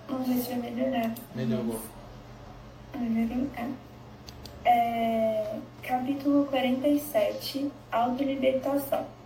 Vamos 0.09 0.27
ver 0.27 0.39
se 0.39 0.49
vai 0.49 0.71
melhorar. 0.71 1.15
Melhorou. 1.33 1.79
Melhorou, 2.97 3.47
tá? 3.55 3.69
É, 4.65 5.57
capítulo 5.83 6.45
47 6.47 7.71
Autolibertação 7.89 9.18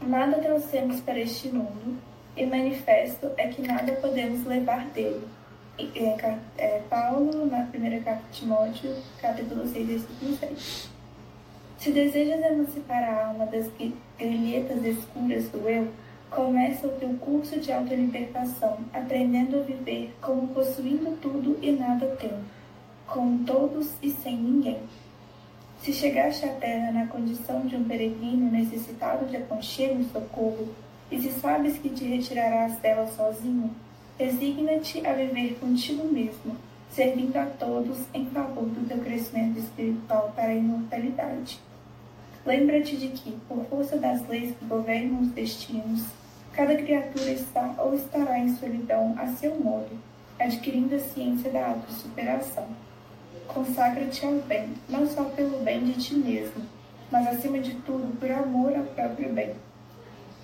Nada 0.00 0.38
trouxemos 0.38 1.00
para 1.00 1.20
este 1.20 1.48
mundo, 1.48 1.98
e 2.36 2.46
manifesto 2.46 3.30
é 3.36 3.48
que 3.48 3.62
nada 3.62 3.92
podemos 3.94 4.44
levar 4.46 4.86
dele 4.90 5.26
é, 5.94 6.38
é, 6.58 6.82
Paulo, 6.90 7.46
na 7.46 7.64
primeira 7.66 8.00
carta 8.00 8.22
de 8.30 8.40
Timóteo, 8.40 8.94
capítulo 9.20 9.66
6, 9.66 9.86
versículo 9.86 10.36
6. 10.36 10.90
Se 11.78 11.92
desejas 11.92 12.40
emancipar 12.44 13.02
a 13.02 13.26
alma 13.28 13.46
das 13.46 13.70
grilhetas 14.18 14.84
escuras 14.84 15.48
do 15.48 15.66
eu, 15.68 15.88
começa 16.30 16.86
o 16.86 16.90
teu 16.92 17.08
curso 17.14 17.58
de 17.58 17.72
autolibertação, 17.72 18.78
aprendendo 18.92 19.60
a 19.60 19.62
viver 19.62 20.14
como 20.20 20.48
possuindo 20.48 21.16
tudo 21.22 21.58
e 21.62 21.72
nada 21.72 22.06
tendo, 22.20 22.44
com 23.06 23.38
todos 23.44 23.94
e 24.02 24.10
sem 24.10 24.36
ninguém. 24.36 24.78
Se 25.82 25.92
chegaste 25.92 26.44
à 26.44 26.52
terra 26.54 26.92
na 26.92 27.06
condição 27.06 27.62
de 27.66 27.76
um 27.76 27.84
peregrino 27.84 28.50
necessitado 28.50 29.26
de 29.26 29.36
aconchego 29.36 30.00
e 30.00 30.04
socorro, 30.04 30.68
e 31.10 31.20
se 31.20 31.32
sabes 31.32 31.78
que 31.78 31.88
te 31.88 32.04
retirarás 32.04 32.78
dela 32.78 33.06
sozinho, 33.06 33.70
Resigna-te 34.20 35.06
a 35.06 35.14
viver 35.14 35.58
contigo 35.58 36.04
mesmo, 36.12 36.54
servindo 36.90 37.34
a 37.38 37.46
todos 37.46 37.96
em 38.12 38.26
favor 38.26 38.66
do 38.66 38.86
teu 38.86 38.98
crescimento 38.98 39.58
espiritual 39.58 40.30
para 40.36 40.48
a 40.48 40.54
imortalidade. 40.54 41.58
Lembra-te 42.44 42.98
de 42.98 43.08
que, 43.08 43.32
por 43.48 43.64
força 43.64 43.96
das 43.96 44.28
leis 44.28 44.54
que 44.58 44.64
governam 44.66 45.22
os 45.22 45.28
destinos, 45.28 46.04
cada 46.52 46.76
criatura 46.76 47.30
está 47.30 47.74
ou 47.78 47.94
estará 47.94 48.38
em 48.38 48.54
solidão 48.56 49.14
a 49.16 49.26
seu 49.28 49.58
modo, 49.58 49.98
adquirindo 50.38 50.96
a 50.96 50.98
ciência 50.98 51.50
da 51.50 51.68
autossuperação. 51.68 52.68
Consagra-te 53.54 54.24
ao 54.24 54.34
bem, 54.42 54.74
não 54.88 55.06
só 55.06 55.24
pelo 55.24 55.62
bem 55.64 55.84
de 55.84 55.94
ti 55.94 56.14
mesmo, 56.14 56.64
mas 57.10 57.26
acima 57.26 57.58
de 57.58 57.74
tudo 57.76 58.16
por 58.18 58.30
amor 58.30 58.74
ao 58.76 58.84
próprio 58.84 59.32
bem 59.32 59.54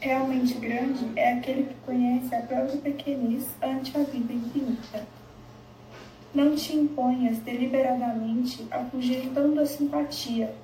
realmente 0.00 0.54
grande 0.54 1.10
é 1.16 1.32
aquele 1.32 1.64
que 1.64 1.74
conhece 1.84 2.34
a 2.34 2.42
própria 2.42 2.76
pequenez 2.78 3.46
ante 3.62 3.96
a 3.96 4.02
vida 4.02 4.32
infinita. 4.32 5.06
Não 6.34 6.54
te 6.54 6.76
imponhas 6.76 7.38
deliberadamente 7.38 8.66
a 8.70 8.84
fugir 8.84 9.30
tão 9.32 9.54
da 9.54 9.64
simpatia. 9.64 10.54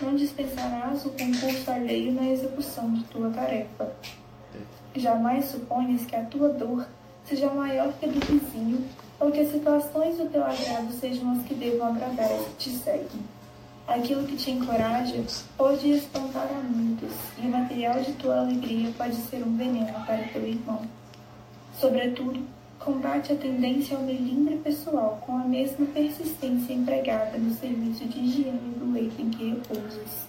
Não 0.00 0.14
dispensarás 0.14 1.04
o 1.04 1.10
concurso 1.10 1.70
alheio 1.70 2.12
na 2.12 2.28
execução 2.28 2.92
de 2.92 3.04
tua 3.04 3.30
tarefa. 3.30 3.92
Jamais 4.94 5.46
suponhas 5.46 6.06
que 6.06 6.16
a 6.16 6.24
tua 6.24 6.48
dor 6.50 6.86
seja 7.24 7.50
maior 7.50 7.92
que 7.94 8.06
a 8.06 8.08
do 8.08 8.20
vizinho 8.20 8.84
ou 9.20 9.30
que 9.30 9.40
as 9.40 9.52
situações 9.52 10.16
do 10.16 10.28
teu 10.30 10.42
agrado 10.42 10.90
sejam 10.98 11.30
as 11.32 11.42
que 11.42 11.54
devam 11.54 11.88
agradar 11.88 12.32
a 12.32 12.38
que 12.38 12.54
te 12.58 12.70
seguem. 12.70 13.20
Aquilo 13.86 14.26
que 14.26 14.36
te 14.36 14.50
encoraja 14.50 15.22
pode 15.56 15.90
espantar 15.90 16.48
a 16.50 16.62
muitos, 16.62 17.12
e 17.38 17.46
o 17.46 17.50
material 17.50 18.00
de 18.00 18.12
tua 18.14 18.38
alegria 18.38 18.90
pode 18.96 19.16
ser 19.16 19.42
um 19.42 19.56
veneno 19.56 19.92
para 20.06 20.28
teu 20.32 20.46
irmão. 20.46 20.80
Sobretudo, 21.78 22.46
combate 22.78 23.32
a 23.32 23.36
tendência 23.36 23.96
ao 23.96 24.02
melindre 24.02 24.56
pessoal 24.56 25.20
com 25.26 25.36
a 25.36 25.44
mesma 25.44 25.86
persistência 25.86 26.72
empregada 26.72 27.36
no 27.36 27.52
serviço 27.54 28.06
de 28.06 28.18
higiene 28.18 28.74
do 28.76 28.92
leito 28.92 29.20
em 29.20 29.28
que 29.28 29.50
repousas. 29.50 30.26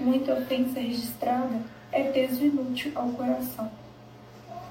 Muita 0.00 0.34
ofensa 0.34 0.80
registrada 0.80 1.60
é 1.92 2.04
peso 2.04 2.44
inútil 2.44 2.92
ao 2.94 3.08
coração. 3.10 3.70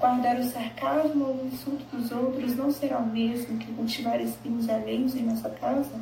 Guardar 0.04 0.38
o 0.38 0.44
sarcasmo 0.44 1.24
ou 1.24 1.34
o 1.34 1.46
insulto 1.46 1.96
dos 1.96 2.12
outros 2.12 2.54
não 2.54 2.70
será 2.70 2.98
o 2.98 3.06
mesmo 3.06 3.56
que 3.56 3.72
cultivar 3.72 4.20
espinhos 4.20 4.68
alheios 4.68 5.16
em 5.16 5.22
nossa 5.22 5.48
casa? 5.48 5.98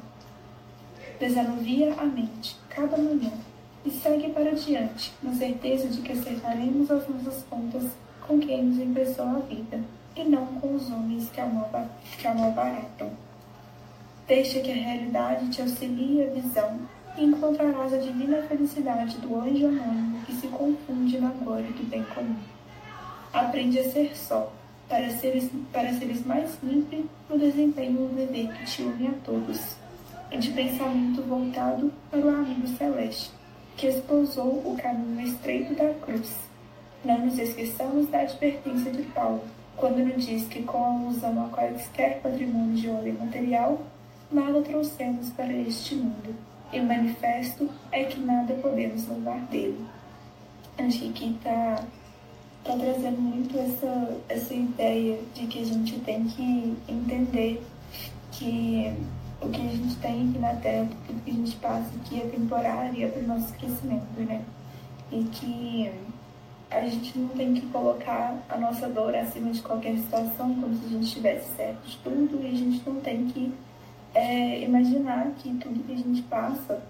desanuvia 1.20 1.94
a 1.94 2.04
mente 2.04 2.56
cada 2.68 2.96
manhã 2.96 3.30
e 3.84 3.90
segue 3.92 4.30
para 4.30 4.56
diante, 4.56 5.14
na 5.22 5.32
certeza 5.34 5.86
de 5.86 6.02
que 6.02 6.10
acertaremos 6.10 6.90
as 6.90 7.08
nossas 7.08 7.44
contas 7.44 7.92
com 8.26 8.40
quem 8.40 8.64
nos 8.64 8.80
emprestou 8.80 9.24
a 9.24 9.38
vida, 9.38 9.78
e 10.16 10.24
não 10.24 10.46
com 10.46 10.74
os 10.74 10.90
homens 10.90 11.30
que 11.30 11.40
a, 11.40 11.46
malbaratam. 11.46 13.12
Deixa 14.26 14.58
que 14.58 14.72
a 14.72 14.74
realidade 14.74 15.48
te 15.50 15.62
auxilie 15.62 16.26
a 16.26 16.30
visão 16.30 16.80
e 17.16 17.22
encontrarás 17.24 17.94
a 17.94 17.98
divina 17.98 18.42
felicidade 18.48 19.16
do 19.18 19.38
anjo 19.38 19.68
anônimo 19.68 20.24
que 20.26 20.34
se 20.34 20.48
confunde 20.48 21.20
na 21.20 21.30
glória 21.30 21.70
do 21.70 21.88
bem 21.88 22.02
comum. 22.02 22.51
Aprende 23.32 23.78
a 23.78 23.90
ser 23.90 24.14
só, 24.14 24.52
para 24.88 25.08
seres, 25.10 25.50
para 25.72 25.90
seres 25.94 26.24
mais 26.26 26.58
livre 26.62 27.06
no 27.30 27.38
desempenho 27.38 28.08
do 28.08 28.14
dever 28.14 28.52
que 28.52 28.64
te 28.66 28.82
une 28.82 29.06
a 29.06 29.12
todos, 29.24 29.76
e 30.30 30.36
de 30.36 30.50
pensamento 30.50 31.22
voltado 31.22 31.90
para 32.10 32.20
o 32.20 32.28
amigo 32.28 32.66
celeste, 32.76 33.30
que 33.74 33.86
esposou 33.86 34.48
o 34.48 34.76
caminho 34.76 35.26
estreito 35.26 35.74
da 35.74 35.94
cruz. 35.94 36.36
Não 37.02 37.24
nos 37.24 37.38
esqueçamos 37.38 38.06
da 38.10 38.20
advertência 38.20 38.92
de 38.92 39.02
Paulo, 39.04 39.42
quando 39.78 40.04
nos 40.04 40.26
diz 40.26 40.46
que 40.46 40.62
com 40.62 40.84
a 40.84 40.88
alusão 40.88 41.46
a 41.46 41.48
quaisquer 41.48 42.20
patrimônio 42.20 42.76
de 42.76 42.88
ordem 42.90 43.14
material, 43.14 43.80
nada 44.30 44.60
trouxemos 44.60 45.30
para 45.30 45.52
este 45.52 45.94
mundo, 45.94 46.34
e 46.70 46.78
manifesto 46.80 47.68
é 47.90 48.04
que 48.04 48.20
nada 48.20 48.52
podemos 48.54 49.08
levar 49.08 49.40
dele. 49.46 49.82
Aqui 50.78 51.12
está 52.62 52.72
tá 52.72 52.78
trazendo 52.78 53.20
muito 53.20 53.58
essa, 53.58 54.16
essa 54.28 54.54
ideia 54.54 55.18
de 55.34 55.46
que 55.46 55.60
a 55.60 55.64
gente 55.64 55.98
tem 56.00 56.24
que 56.26 56.76
entender 56.88 57.60
que 58.30 58.94
o 59.40 59.48
que 59.48 59.60
a 59.60 59.70
gente 59.70 59.96
tem 59.96 60.28
aqui 60.28 60.38
na 60.38 60.54
Terra, 60.54 60.88
tudo 61.06 61.24
que 61.24 61.30
a 61.30 61.34
gente 61.34 61.56
passa 61.56 61.90
aqui 61.96 62.20
é 62.20 62.26
temporário 62.26 62.94
e 62.94 63.02
é 63.02 63.08
para 63.08 63.22
o 63.22 63.26
nosso 63.26 63.52
crescimento, 63.54 64.20
né? 64.20 64.42
E 65.10 65.24
que 65.24 65.92
a 66.70 66.80
gente 66.88 67.18
não 67.18 67.28
tem 67.30 67.52
que 67.52 67.66
colocar 67.66 68.36
a 68.48 68.56
nossa 68.56 68.88
dor 68.88 69.14
acima 69.14 69.50
de 69.50 69.60
qualquer 69.60 69.96
situação, 69.98 70.54
como 70.54 70.74
se 70.76 70.86
a 70.86 70.88
gente 70.88 71.10
tivesse 71.10 71.56
certo 71.56 71.84
de 71.84 71.96
tudo, 71.98 72.40
e 72.42 72.46
a 72.46 72.54
gente 72.54 72.88
não 72.88 73.00
tem 73.00 73.26
que 73.26 73.52
é, 74.14 74.60
imaginar 74.60 75.32
que 75.38 75.52
tudo 75.54 75.84
que 75.84 75.92
a 75.92 75.96
gente 75.96 76.22
passa 76.22 76.80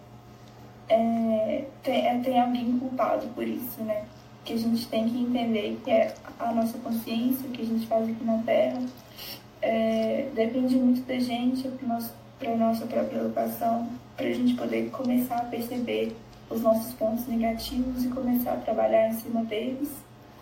é, 0.89 1.65
tem, 1.83 2.07
é, 2.07 2.19
tem 2.19 2.39
alguém 2.39 2.79
culpado 2.79 3.27
por 3.29 3.49
isso, 3.49 3.83
né? 3.83 4.05
Que 4.45 4.55
a 4.55 4.59
gente 4.59 4.87
tem 4.89 5.09
que 5.09 5.19
entender 5.19 5.81
que 5.85 5.91
é 5.91 6.15
a 6.39 6.53
nossa 6.53 6.77
consciência, 6.79 7.47
o 7.47 7.51
que 7.51 7.63
a 7.63 7.67
gente 7.67 7.87
faz 7.87 8.09
aqui 8.09 8.25
na 8.25 8.39
Terra, 8.39 8.83
é, 9.61 10.29
depende 10.35 10.75
muito 10.77 11.07
da 11.07 11.19
gente, 11.19 11.69
para 12.39 12.53
a 12.53 12.57
nossa 12.57 12.85
própria 12.87 13.19
educação, 13.19 13.89
para 14.17 14.27
a 14.27 14.33
gente 14.33 14.55
poder 14.55 14.91
começar 14.91 15.37
a 15.37 15.45
perceber 15.45 16.17
os 16.51 16.61
nossos 16.61 16.93
pontos 16.95 17.27
negativos 17.27 18.05
e 18.05 18.09
começar 18.09 18.55
a 18.55 18.57
trabalhar 18.57 19.09
em 19.09 19.13
cima 19.13 19.45
deles, 19.45 19.91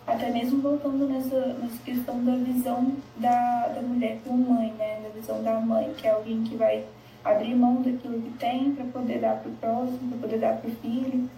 até 0.05 0.29
mesmo 0.31 0.61
voltando 0.61 1.07
nessa, 1.07 1.53
nessa 1.53 1.77
questão 1.85 2.23
da 2.23 2.35
visão 2.35 2.93
da, 3.17 3.67
da 3.67 3.81
mulher 3.81 4.17
como 4.25 4.53
mãe, 4.53 4.73
né? 4.77 4.99
Da 5.03 5.09
visão 5.09 5.41
da 5.43 5.59
mãe, 5.59 5.93
que 5.95 6.07
é 6.07 6.11
alguém 6.11 6.43
que 6.43 6.55
vai 6.55 6.83
abrir 7.23 7.55
mão 7.55 7.81
daquilo 7.81 8.21
que 8.21 8.31
tem 8.39 8.73
para 8.73 8.85
poder 8.85 9.19
dar 9.19 9.37
para 9.37 9.51
o 9.51 9.55
próximo, 9.55 10.09
para 10.09 10.17
poder 10.17 10.39
dar 10.39 10.57
para 10.57 10.69
o 10.69 10.75
filho. 10.75 11.29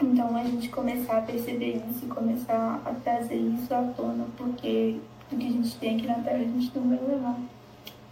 Então 0.00 0.36
a 0.36 0.44
gente 0.44 0.68
começar 0.68 1.18
a 1.18 1.22
perceber 1.22 1.82
isso 1.90 2.04
e 2.04 2.08
começar 2.08 2.82
a 2.84 2.92
trazer 2.94 3.36
isso 3.36 3.72
à 3.72 3.82
tona, 3.96 4.26
porque 4.36 4.98
o 5.32 5.36
que 5.36 5.46
a 5.46 5.50
gente 5.50 5.76
tem 5.76 5.96
aqui 5.96 6.06
na 6.06 6.14
Terra 6.14 6.36
a 6.36 6.44
gente 6.44 6.70
não 6.74 6.88
vai 6.88 7.08
levar. 7.08 7.38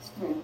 Sim. 0.01 0.42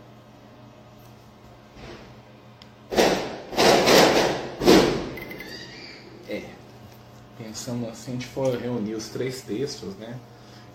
pensando 7.51 7.89
assim, 7.89 8.13
a 8.13 8.15
gente 8.15 8.27
for 8.27 8.57
reunir 8.57 8.95
os 8.95 9.09
três 9.09 9.43
textos, 9.43 9.95
né? 9.97 10.19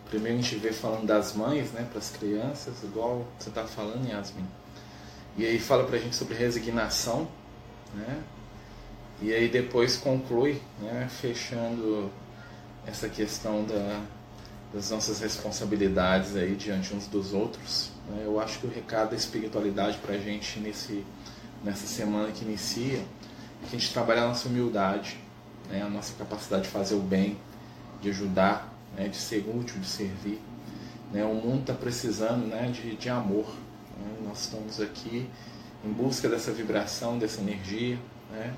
Primeiro 0.10 0.38
a 0.38 0.41
gente 0.41 0.56
vê 0.58 0.71
falando 0.71 1.06
das 1.06 1.34
mães, 1.34 1.71
né, 1.71 1.88
para 1.89 1.99
as 1.99 2.10
crianças, 2.10 2.84
igual 2.84 3.25
você 3.39 3.49
está 3.49 3.63
falando, 3.63 4.08
Yasmin. 4.08 4.45
E 5.38 5.45
aí 5.45 5.58
fala 5.58 5.86
para 5.86 5.95
a 5.95 5.99
gente 5.99 6.15
sobre 6.15 6.36
resignação, 6.36 7.28
né? 7.93 8.21
E 9.21 9.34
aí 9.34 9.47
depois 9.47 9.97
conclui, 9.97 10.62
né, 10.82 11.08
fechando 11.10 12.12
essa 12.86 13.08
questão 13.08 13.63
da, 13.63 14.01
das 14.73 14.91
nossas 14.91 15.19
responsabilidades 15.19 16.36
aí 16.36 16.56
diante 16.56 16.93
uns 16.93 17.08
dos 17.08 17.34
outros. 17.34 17.91
Né? 18.10 18.23
Eu 18.25 18.39
acho 18.39 18.60
que 18.60 18.67
o 18.67 18.69
recado 18.69 19.12
da 19.12 19.15
espiritualidade 19.15 19.97
para 19.99 20.15
a 20.15 20.17
gente 20.17 20.60
nesse, 20.60 21.04
nessa 21.63 21.88
semana 21.88 22.32
que 22.32 22.43
inicia 22.43 22.97
é 22.97 23.67
que 23.69 23.75
a 23.75 23.80
gente 23.80 23.91
trabalhar 23.93 24.23
a 24.23 24.28
nossa 24.28 24.49
humildade, 24.49 25.17
né, 25.69 25.82
a 25.82 25.89
nossa 25.89 26.13
capacidade 26.13 26.63
de 26.63 26.69
fazer 26.69 26.95
o 26.95 26.99
bem, 26.99 27.38
de 28.01 28.10
ajudar, 28.10 28.73
né, 28.95 29.08
de 29.08 29.17
ser 29.17 29.45
útil, 29.47 29.80
de 29.80 29.88
servir. 29.88 30.41
Né, 31.12 31.23
o 31.23 31.34
mundo 31.34 31.62
está 31.62 31.73
precisando 31.73 32.45
né, 32.45 32.69
de, 32.69 32.95
de 32.97 33.10
amor. 33.10 33.47
Né, 33.97 34.28
nós 34.28 34.41
estamos 34.41 34.82
aqui 34.82 35.30
em 35.86 35.91
busca 35.91 36.28
dessa 36.28 36.51
vibração, 36.51 37.17
dessa 37.17 37.39
energia. 37.39 37.97
Né, 38.30 38.54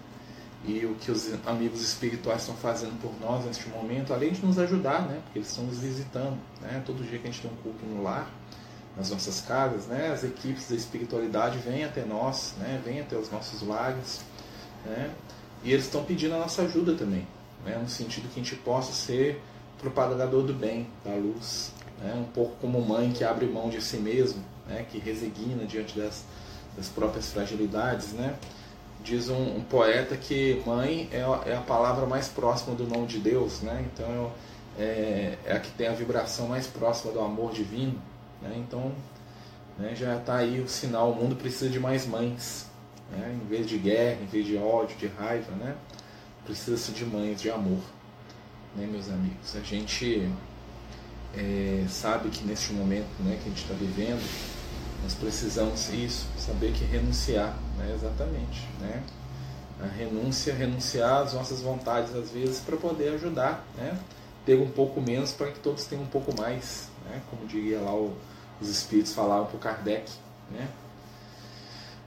e 0.68 0.86
o 0.86 0.96
que 0.96 1.10
os 1.10 1.34
amigos 1.46 1.82
espirituais 1.82 2.42
estão 2.42 2.56
fazendo 2.56 3.00
por 3.02 3.12
nós 3.22 3.46
neste 3.46 3.70
momento, 3.70 4.14
além 4.14 4.32
de 4.32 4.46
nos 4.46 4.60
ajudar, 4.60 5.08
né, 5.08 5.22
porque 5.24 5.40
eles 5.40 5.50
estão 5.50 5.64
nos 5.64 5.80
visitando. 5.80 6.38
Né, 6.62 6.84
todo 6.86 7.02
dia 7.04 7.18
que 7.18 7.28
a 7.28 7.32
gente 7.32 7.42
tem 7.42 7.50
um 7.50 7.56
culto 7.64 7.86
no 7.86 8.04
lar, 8.04 8.30
nas 8.96 9.10
nossas 9.10 9.42
casas, 9.42 9.88
né, 9.88 10.12
as 10.12 10.24
equipes 10.24 10.70
da 10.70 10.76
espiritualidade 10.76 11.58
vêm 11.60 11.86
até 11.86 12.04
nós, 12.04 12.54
né, 12.60 12.82
vêm 12.84 13.00
até 13.00 13.16
os 13.16 13.32
nossos 13.32 13.62
lares. 13.62 14.22
Né, 14.86 15.14
e 15.64 15.74
eles 15.74 15.86
estão 15.86 16.04
pedindo 16.04 16.36
a 16.36 16.40
nossa 16.40 16.62
ajuda 16.64 16.94
também, 16.94 17.28
né? 17.66 17.78
no 17.78 17.90
sentido 17.90 18.32
que 18.34 18.40
a 18.40 18.44
gente 18.44 18.56
possa 18.58 18.92
ser 18.92 19.42
propagador 19.80 20.44
do 20.44 20.54
bem, 20.54 20.88
da 21.04 21.14
luz, 21.14 21.72
né? 22.00 22.14
um 22.16 22.32
pouco 22.32 22.56
como 22.62 22.80
mãe 22.82 23.12
que 23.12 23.24
abre 23.24 23.46
mão 23.48 23.70
de 23.70 23.82
si 23.82 23.98
mesmo, 23.98 24.44
né? 24.68 24.86
que 24.90 24.98
resigna 24.98 25.66
diante 25.66 25.98
das, 25.98 26.24
das 26.76 26.88
próprias 26.90 27.32
fragilidades. 27.32 28.14
Né? 28.14 28.36
Diz 29.08 29.30
um, 29.30 29.58
um 29.58 29.62
poeta 29.62 30.18
que 30.18 30.62
mãe 30.66 31.08
é, 31.14 31.20
é, 31.50 31.56
a 31.56 31.62
palavra 31.62 32.06
mais 32.06 32.28
próxima 32.28 32.76
do 32.76 32.86
nome 32.86 33.08
de 33.08 33.20
Deus, 33.20 33.62
né? 33.62 33.86
então 33.94 34.34
é, 34.78 35.38
é 35.46 35.54
a 35.54 35.60
que 35.62 35.72
tem 35.72 35.88
a 35.88 35.94
vibração 35.94 36.50
mais 36.50 36.68
próxima 36.68 37.14
do 37.14 37.22
amor 37.22 37.54
divino. 37.54 37.98
Né? 38.42 38.54
Então 38.58 38.92
né, 39.80 39.96
já 39.96 40.18
está 40.18 40.36
aí 40.36 40.60
o 40.60 40.68
sinal, 40.68 41.12
o 41.12 41.16
mundo 41.16 41.38
precisa 41.38 41.70
de 41.70 41.80
mais 41.80 42.06
mães, 42.06 42.70
né? 43.10 43.40
Em 43.42 43.48
vez 43.48 43.66
de 43.66 43.78
guerra, 43.78 44.18
em 44.22 44.26
vez 44.26 44.46
de 44.46 44.58
ódio, 44.58 44.98
de 44.98 45.08
raiva, 45.08 45.54
né? 45.54 45.74
precisa-se 46.44 46.92
de 46.92 47.06
mães 47.06 47.40
de 47.42 47.50
amor, 47.50 47.80
né, 48.76 48.86
meus 48.92 49.08
amigos? 49.08 49.56
A 49.56 49.62
gente 49.62 50.30
é, 51.34 51.86
sabe 51.88 52.28
que 52.28 52.46
neste 52.46 52.74
momento 52.74 53.08
né, 53.22 53.38
que 53.42 53.48
a 53.48 53.50
gente 53.50 53.62
está 53.62 53.74
vivendo, 53.74 54.22
nós 55.02 55.14
precisamos 55.14 55.94
isso, 55.94 56.26
saber 56.38 56.74
que 56.74 56.84
renunciar, 56.84 57.58
né, 57.78 57.94
exatamente, 57.94 58.68
né? 58.80 59.04
A 59.82 59.86
renúncia, 59.86 60.54
renunciar 60.54 61.22
às 61.22 61.34
nossas 61.34 61.62
vontades 61.62 62.16
às 62.16 62.32
vezes 62.32 62.60
para 62.60 62.76
poder 62.78 63.10
ajudar, 63.10 63.64
né? 63.76 63.98
Ter 64.46 64.60
um 64.60 64.70
pouco 64.70 65.00
menos 65.00 65.32
para 65.32 65.52
que 65.52 65.60
todos 65.60 65.86
tenham 65.86 66.04
um 66.04 66.08
pouco 66.08 66.36
mais, 66.36 66.90
né? 67.06 67.22
Como 67.30 67.46
diria 67.46 67.80
lá 67.80 67.94
o, 67.94 68.16
os 68.60 68.70
espíritos 68.70 69.14
falavam 69.14 69.46
para 69.46 69.56
o 69.56 69.60
Kardec, 69.60 70.12
né? 70.52 70.68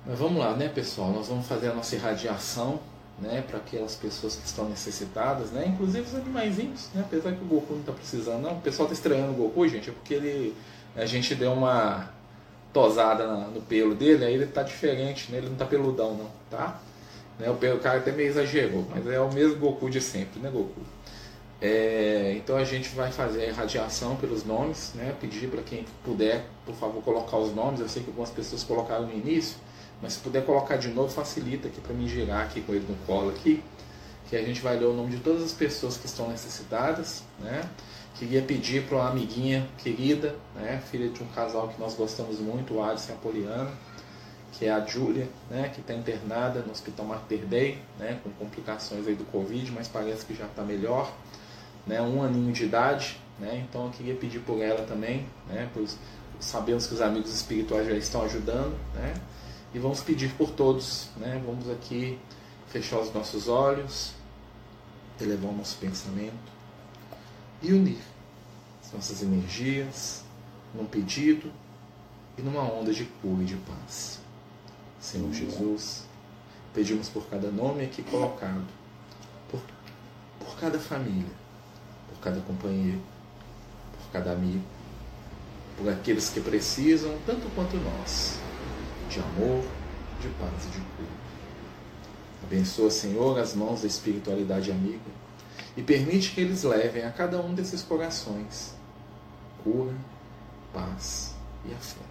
Mas 0.04 0.18
vamos 0.18 0.38
lá, 0.38 0.56
né, 0.56 0.68
pessoal? 0.68 1.10
Nós 1.12 1.28
vamos 1.28 1.46
fazer 1.46 1.68
a 1.68 1.74
nossa 1.74 1.94
irradiação, 1.94 2.80
né, 3.20 3.44
para 3.46 3.58
aquelas 3.58 3.94
pessoas 3.94 4.34
que 4.34 4.46
estão 4.46 4.68
necessitadas, 4.68 5.50
né, 5.50 5.66
inclusive 5.66 6.06
os 6.06 6.14
animaizinhos, 6.14 6.88
né, 6.94 7.02
apesar 7.04 7.32
que 7.32 7.44
o 7.44 7.46
Goku 7.46 7.74
não 7.74 7.80
está 7.80 7.92
precisando, 7.92 8.42
não. 8.42 8.56
O 8.56 8.60
pessoal 8.60 8.86
está 8.86 8.94
estranhando 8.94 9.32
o 9.32 9.34
Goku, 9.34 9.68
gente, 9.68 9.90
é 9.90 9.92
porque 9.92 10.14
ele, 10.14 10.56
a 10.96 11.04
gente 11.04 11.34
deu 11.34 11.52
uma 11.52 12.08
tosada 12.72 13.26
no 13.26 13.60
pelo 13.62 13.94
dele, 13.94 14.24
aí 14.24 14.34
ele 14.34 14.44
está 14.44 14.62
diferente, 14.62 15.30
né, 15.30 15.38
ele 15.38 15.46
não 15.46 15.54
está 15.54 15.64
peludão, 15.64 16.14
não, 16.14 16.30
tá? 16.50 16.80
Né, 17.38 17.50
o 17.50 17.54
pelo, 17.54 17.78
cara 17.80 17.98
até 17.98 18.12
meio 18.12 18.28
exagerou, 18.28 18.86
mas 18.90 19.06
é 19.06 19.20
o 19.20 19.32
mesmo 19.32 19.56
Goku 19.56 19.90
de 19.90 20.00
sempre, 20.00 20.40
né, 20.40 20.50
Goku? 20.50 20.80
É, 21.62 22.32
então 22.36 22.56
a 22.56 22.64
gente 22.64 22.88
vai 22.90 23.12
fazer 23.12 23.42
a 23.42 23.46
irradiação 23.48 24.16
pelos 24.16 24.44
nomes, 24.44 24.92
né? 24.94 25.14
Pedir 25.20 25.48
para 25.48 25.60
quem 25.60 25.84
puder, 26.02 26.46
por 26.64 26.74
favor, 26.74 27.02
colocar 27.02 27.36
os 27.36 27.54
nomes. 27.54 27.80
Eu 27.80 27.88
sei 27.88 28.02
que 28.02 28.08
algumas 28.08 28.30
pessoas 28.30 28.64
colocaram 28.64 29.06
no 29.06 29.12
início, 29.12 29.58
mas 30.00 30.14
se 30.14 30.20
puder 30.20 30.44
colocar 30.46 30.76
de 30.76 30.88
novo, 30.88 31.10
facilita 31.10 31.68
aqui 31.68 31.80
para 31.80 31.92
mim 31.92 32.08
girar 32.08 32.46
aqui 32.46 32.62
com 32.62 32.72
ele 32.72 32.86
no 32.88 32.96
colo 33.06 33.28
aqui. 33.28 33.62
Que 34.30 34.36
a 34.36 34.42
gente 34.42 34.62
vai 34.62 34.78
ler 34.78 34.86
o 34.86 34.94
nome 34.94 35.10
de 35.10 35.18
todas 35.18 35.42
as 35.42 35.52
pessoas 35.52 35.98
que 35.98 36.06
estão 36.06 36.28
necessitadas, 36.28 37.22
né? 37.38 37.68
Queria 38.20 38.42
pedir 38.42 38.82
para 38.82 38.98
uma 38.98 39.08
amiguinha 39.08 39.66
querida, 39.78 40.36
né? 40.54 40.82
Filha 40.90 41.08
de 41.08 41.22
um 41.22 41.26
casal 41.28 41.68
que 41.68 41.80
nós 41.80 41.94
gostamos 41.94 42.38
muito, 42.38 42.74
o 42.74 42.82
Alisson 42.82 43.12
e 43.12 43.14
a 43.14 43.16
Poliana, 43.16 43.70
que 44.52 44.66
é 44.66 44.70
a 44.70 44.84
Júlia, 44.84 45.26
né? 45.48 45.70
Que 45.70 45.80
está 45.80 45.94
internada 45.94 46.60
no 46.60 46.70
Hospital 46.70 47.06
Mater 47.06 47.46
Dei, 47.46 47.78
né? 47.98 48.20
Com 48.22 48.28
complicações 48.32 49.08
aí 49.08 49.14
do 49.14 49.24
Covid, 49.24 49.72
mas 49.72 49.88
parece 49.88 50.26
que 50.26 50.34
já 50.34 50.44
está 50.44 50.62
melhor, 50.62 51.10
né? 51.86 52.02
Um 52.02 52.22
aninho 52.22 52.52
de 52.52 52.64
idade, 52.64 53.18
né? 53.38 53.66
Então 53.66 53.86
eu 53.86 53.90
queria 53.90 54.14
pedir 54.14 54.40
por 54.40 54.60
ela 54.60 54.84
também, 54.84 55.24
né? 55.48 55.70
Pois 55.72 55.96
sabemos 56.38 56.86
que 56.86 56.92
os 56.92 57.00
amigos 57.00 57.32
espirituais 57.32 57.86
já 57.86 57.94
estão 57.94 58.22
ajudando, 58.22 58.78
né? 58.96 59.14
e 59.72 59.78
vamos 59.78 60.02
pedir 60.02 60.30
por 60.32 60.50
todos. 60.50 61.08
Né? 61.16 61.40
Vamos 61.46 61.70
aqui 61.70 62.18
fechar 62.68 62.98
os 62.98 63.14
nossos 63.14 63.48
olhos, 63.48 64.12
elevar 65.18 65.50
o 65.50 65.56
nosso 65.56 65.78
pensamento 65.78 66.59
e 67.62 67.72
unir 67.72 67.98
as 68.82 68.92
nossas 68.92 69.22
energias 69.22 70.24
num 70.74 70.84
pedido 70.84 71.52
e 72.38 72.42
numa 72.42 72.62
onda 72.62 72.92
de 72.92 73.04
cura 73.04 73.42
e 73.42 73.46
de 73.46 73.56
paz. 73.56 74.20
Senhor 75.00 75.32
Jesus. 75.32 76.04
Pedimos 76.72 77.08
por 77.08 77.26
cada 77.26 77.50
nome 77.50 77.84
aqui 77.84 78.02
colocado, 78.02 78.64
por, 79.50 79.60
por 80.38 80.56
cada 80.60 80.78
família, 80.78 81.32
por 82.08 82.20
cada 82.20 82.40
companheiro, 82.42 83.00
por 83.92 84.12
cada 84.12 84.32
amigo, 84.32 84.62
por 85.76 85.88
aqueles 85.88 86.28
que 86.28 86.40
precisam, 86.40 87.18
tanto 87.26 87.52
quanto 87.56 87.76
nós, 87.76 88.38
de 89.08 89.18
amor, 89.18 89.64
de 90.20 90.28
paz 90.38 90.64
e 90.66 90.68
de 90.68 90.80
cura. 90.96 91.20
Abençoa, 92.44 92.90
Senhor, 92.90 93.36
as 93.38 93.54
mãos 93.54 93.80
da 93.80 93.88
espiritualidade 93.88 94.70
amiga 94.70 95.19
e 95.80 95.82
permite 95.82 96.32
que 96.32 96.42
eles 96.42 96.62
levem 96.62 97.04
a 97.04 97.10
cada 97.10 97.40
um 97.40 97.54
desses 97.54 97.82
corações 97.82 98.74
cura, 99.64 99.94
paz 100.74 101.34
e 101.64 101.72
afeto. 101.72 102.04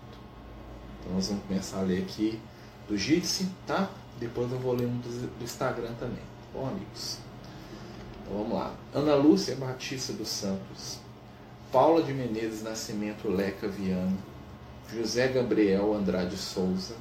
Então 0.99 1.13
nós 1.13 1.27
vamos 1.27 1.43
começar 1.43 1.77
a 1.77 1.82
ler 1.84 2.01
aqui 2.01 2.39
do 2.88 2.97
Jitsi, 2.97 3.47
tá? 3.67 3.91
Depois 4.19 4.51
eu 4.51 4.58
vou 4.58 4.73
ler 4.73 4.88
um 4.88 4.97
do 4.97 5.43
Instagram 5.43 5.93
também. 5.99 6.23
Bom, 6.51 6.67
amigos. 6.67 7.19
Então 8.23 8.39
vamos 8.39 8.58
lá. 8.58 8.73
Ana 8.91 9.13
Lúcia 9.13 9.55
Batista 9.55 10.13
dos 10.13 10.29
Santos. 10.29 10.97
Paula 11.71 12.01
de 12.01 12.12
Menezes 12.12 12.63
Nascimento 12.63 13.29
Leca 13.29 13.67
Viana. 13.67 14.17
José 14.91 15.27
Gabriel 15.27 15.93
Andrade 15.93 16.38
Souza. 16.38 16.95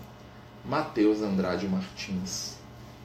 Mateus 0.66 1.22
Andrade 1.22 1.66
Martins. 1.66 2.58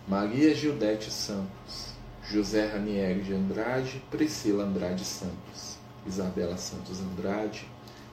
Maria 0.06 0.54
Gildete 0.54 1.10
Santos, 1.10 1.93
José 2.30 2.68
Ranieri 2.68 3.22
de 3.22 3.34
Andrade, 3.34 4.02
Priscila 4.10 4.64
Andrade 4.64 5.04
Santos, 5.04 5.78
Isabela 6.08 6.58
Santos 6.58 7.00
Andrade, 7.02 7.68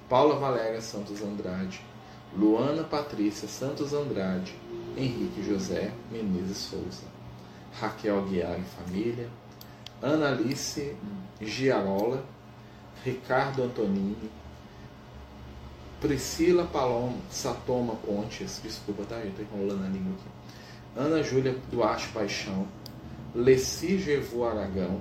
Paula 0.09 0.37
Valéria 0.37 0.81
Santos 0.81 1.23
Andrade, 1.23 1.81
Luana 2.37 2.83
Patrícia 2.83 3.47
Santos 3.47 3.93
Andrade, 3.93 4.55
Henrique 4.97 5.43
José 5.43 5.93
Menezes 6.11 6.57
Souza, 6.57 7.05
Raquel 7.81 8.23
Guiar 8.23 8.59
e 8.59 8.65
família, 8.65 9.29
Ana 10.03 10.29
Alice 10.29 10.97
Giarola, 11.41 12.25
Ricardo 13.05 13.63
Antonini, 13.63 14.31
Priscila 16.01 16.65
Paloma 16.65 17.17
Satoma 17.31 17.95
Pontes, 17.95 18.61
desculpa, 18.63 19.05
tá? 19.05 19.17
Eu 19.17 19.33
tô 19.33 19.43
enrolando 19.43 19.85
a 19.85 19.89
língua 19.89 20.15
aqui. 20.15 20.29
Ana 20.97 21.23
Júlia 21.23 21.57
Duarte 21.71 22.09
Paixão, 22.09 22.67
Leci 23.35 23.97
Gevô 23.97 24.45
Aragão, 24.45 25.01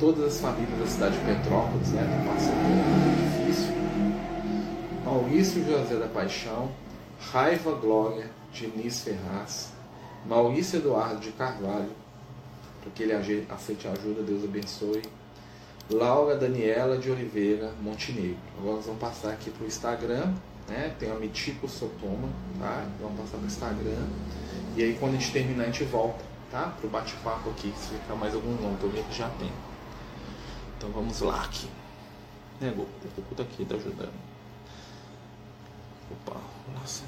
todas 0.00 0.24
as 0.24 0.40
famílias 0.40 0.78
da 0.78 0.86
cidade 0.86 1.18
de 1.18 1.24
Petrópolis, 1.26 1.88
né? 1.90 2.02
Estão 2.02 2.32
passando 2.32 2.56
um 2.56 3.44
difícil. 3.44 3.74
Maurício 5.04 5.64
José 5.64 5.96
da 5.96 6.06
Paixão, 6.06 6.70
Raiva 7.20 7.72
Glória, 7.72 8.30
Diniz 8.54 9.02
Ferraz, 9.02 9.70
Maurício 10.26 10.78
Eduardo 10.78 11.20
de 11.20 11.30
Carvalho, 11.32 11.90
para 12.80 12.90
que 12.94 13.02
ele 13.02 13.12
aceite 13.50 13.86
ajuda, 13.86 14.22
Deus 14.22 14.44
abençoe. 14.44 15.02
Laura 15.90 16.36
Daniela 16.36 16.96
de 16.96 17.10
Oliveira 17.10 17.70
Montenegro. 17.82 18.38
Agora 18.56 18.76
nós 18.76 18.86
vamos 18.86 19.00
passar 19.00 19.30
aqui 19.30 19.50
para 19.50 19.64
o 19.64 19.66
Instagram, 19.66 20.32
né? 20.68 20.94
Tem 20.98 21.10
a 21.10 21.14
Mitico 21.16 21.68
Sotoma, 21.68 22.28
tá? 22.58 22.86
Vamos 22.98 23.20
passar 23.20 23.36
para 23.36 23.42
o 23.42 23.46
Instagram. 23.46 24.06
E 24.74 24.82
aí 24.82 24.96
quando 24.98 25.16
a 25.16 25.18
gente 25.18 25.32
terminar 25.32 25.64
a 25.64 25.66
gente 25.66 25.84
volta, 25.84 26.31
tá? 26.52 26.74
Pro 26.78 26.88
bate-papo 26.88 27.50
aqui, 27.50 27.72
se 27.76 27.94
ficar 27.94 28.14
mais 28.14 28.34
algum 28.34 28.54
tô 28.76 28.86
vendo 28.86 29.08
que 29.08 29.16
já 29.16 29.28
tem. 29.30 29.50
Então 30.76 30.90
vamos 30.90 31.20
lá 31.20 31.42
aqui. 31.42 31.68
É, 32.60 32.68
Goku, 32.68 32.90
o 33.04 33.20
Goku 33.20 33.34
tá 33.34 33.42
aqui, 33.42 33.64
tá 33.64 33.74
ajudando. 33.74 34.12
Opa, 36.10 36.38
nossa. 36.78 37.04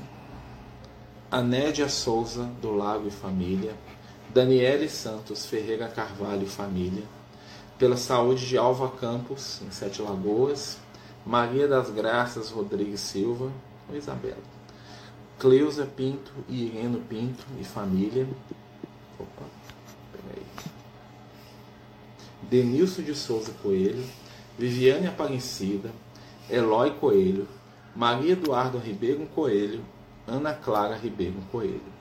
Anédia 1.30 1.88
Souza, 1.88 2.44
do 2.62 2.74
Lago 2.74 3.06
e 3.06 3.10
Família. 3.10 3.76
Daniele 4.30 4.88
Santos 4.88 5.46
Ferreira 5.46 5.88
Carvalho 5.88 6.44
e 6.44 6.48
Família. 6.48 7.04
Pela 7.78 7.96
saúde 7.96 8.46
de 8.46 8.56
Alva 8.56 8.88
Campos, 8.88 9.60
em 9.62 9.70
Sete 9.70 10.00
Lagoas. 10.00 10.78
Maria 11.26 11.68
das 11.68 11.90
Graças 11.90 12.50
Rodrigues 12.50 13.00
Silva. 13.00 13.52
Isabela. 13.92 14.42
Cleusa 15.38 15.84
Pinto 15.84 16.32
e 16.48 16.64
Ireno 16.64 17.00
Pinto 17.00 17.44
e 17.60 17.64
família. 17.64 18.26
Opa, 19.18 19.44
peraí. 20.12 20.42
Denilson 22.42 23.02
de 23.02 23.14
Souza 23.14 23.52
Coelho, 23.62 24.04
Viviane 24.58 25.06
Aparecida, 25.06 25.90
Eloy 26.48 26.92
Coelho, 26.92 27.48
Maria 27.94 28.32
Eduardo 28.32 28.78
Ribeiro 28.78 29.26
Coelho, 29.34 29.84
Ana 30.26 30.52
Clara 30.52 30.96
Ribeiro 30.96 31.40
Coelho, 31.50 31.92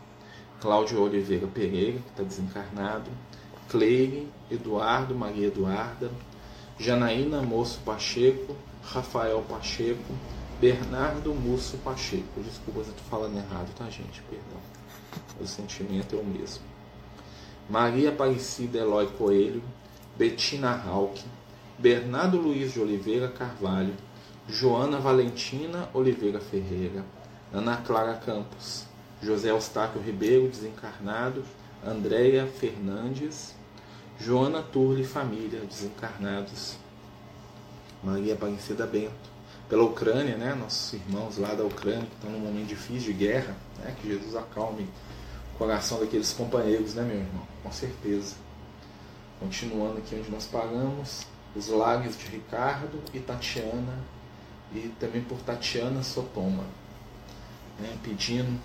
Cláudio 0.59 1.01
Oliveira 1.01 1.47
Pereira, 1.47 1.99
que 1.99 2.09
está 2.09 2.23
desencarnado, 2.23 3.09
Cleire, 3.69 4.27
Eduardo, 4.49 5.15
Maria 5.15 5.47
Eduarda, 5.47 6.11
Janaína 6.77 7.41
Moço 7.41 7.79
Pacheco, 7.85 8.55
Rafael 8.83 9.41
Pacheco, 9.47 10.13
Bernardo 10.59 11.33
Musso 11.33 11.77
Pacheco. 11.77 12.41
Desculpa 12.41 12.83
se 12.83 12.89
eu 12.89 12.95
estou 12.95 13.09
falando 13.09 13.37
errado, 13.37 13.73
tá, 13.75 13.89
gente? 13.89 14.21
Perdão. 14.29 14.59
O 15.39 15.45
sentimento 15.45 16.15
é 16.15 16.19
o 16.19 16.23
mesmo. 16.23 16.72
Maria 17.69 18.09
Aparecida 18.09 18.79
Eloy 18.79 19.07
Coelho, 19.17 19.63
Betina 20.17 20.71
Halk, 20.71 21.23
Bernardo 21.79 22.37
Luiz 22.37 22.73
de 22.73 22.79
Oliveira 22.79 23.29
Carvalho, 23.29 23.93
Joana 24.47 24.99
Valentina 24.99 25.89
Oliveira 25.93 26.39
Ferreira, 26.39 27.03
Ana 27.53 27.77
Clara 27.77 28.15
Campos, 28.15 28.85
José 29.21 29.49
Eustáquio 29.49 30.01
Ribeiro, 30.01 30.49
desencarnado, 30.49 31.43
Andréia 31.85 32.45
Fernandes, 32.45 33.55
Joana 34.19 34.61
Turli 34.61 35.03
Família, 35.03 35.61
desencarnados, 35.61 36.75
Maria 38.03 38.33
Aparecida 38.33 38.85
Bento, 38.85 39.31
pela 39.69 39.83
Ucrânia, 39.83 40.35
né? 40.35 40.53
Nossos 40.53 40.93
irmãos 40.93 41.37
lá 41.37 41.53
da 41.53 41.63
Ucrânia 41.63 42.05
que 42.05 42.15
estão 42.15 42.29
num 42.29 42.39
momento 42.39 42.67
difícil 42.67 43.13
de 43.13 43.13
guerra, 43.13 43.55
né? 43.79 43.95
Que 44.01 44.09
Jesus 44.09 44.35
acalme 44.35 44.87
o 45.53 45.57
coração 45.57 45.99
daqueles 45.99 46.33
companheiros, 46.33 46.93
né, 46.95 47.03
meu 47.03 47.17
irmão? 47.17 47.52
Com 47.63 47.71
certeza. 47.71 48.35
Continuando 49.39 49.97
aqui 49.97 50.15
onde 50.15 50.29
nós 50.29 50.45
paramos, 50.45 51.25
os 51.55 51.67
lares 51.69 52.17
de 52.17 52.27
Ricardo 52.27 53.01
e 53.13 53.19
Tatiana, 53.19 53.99
e 54.73 54.93
também 54.99 55.21
por 55.21 55.39
Tatiana 55.39 56.03
Sotoma, 56.03 56.63
né? 57.79 57.97
pedindo 58.03 58.59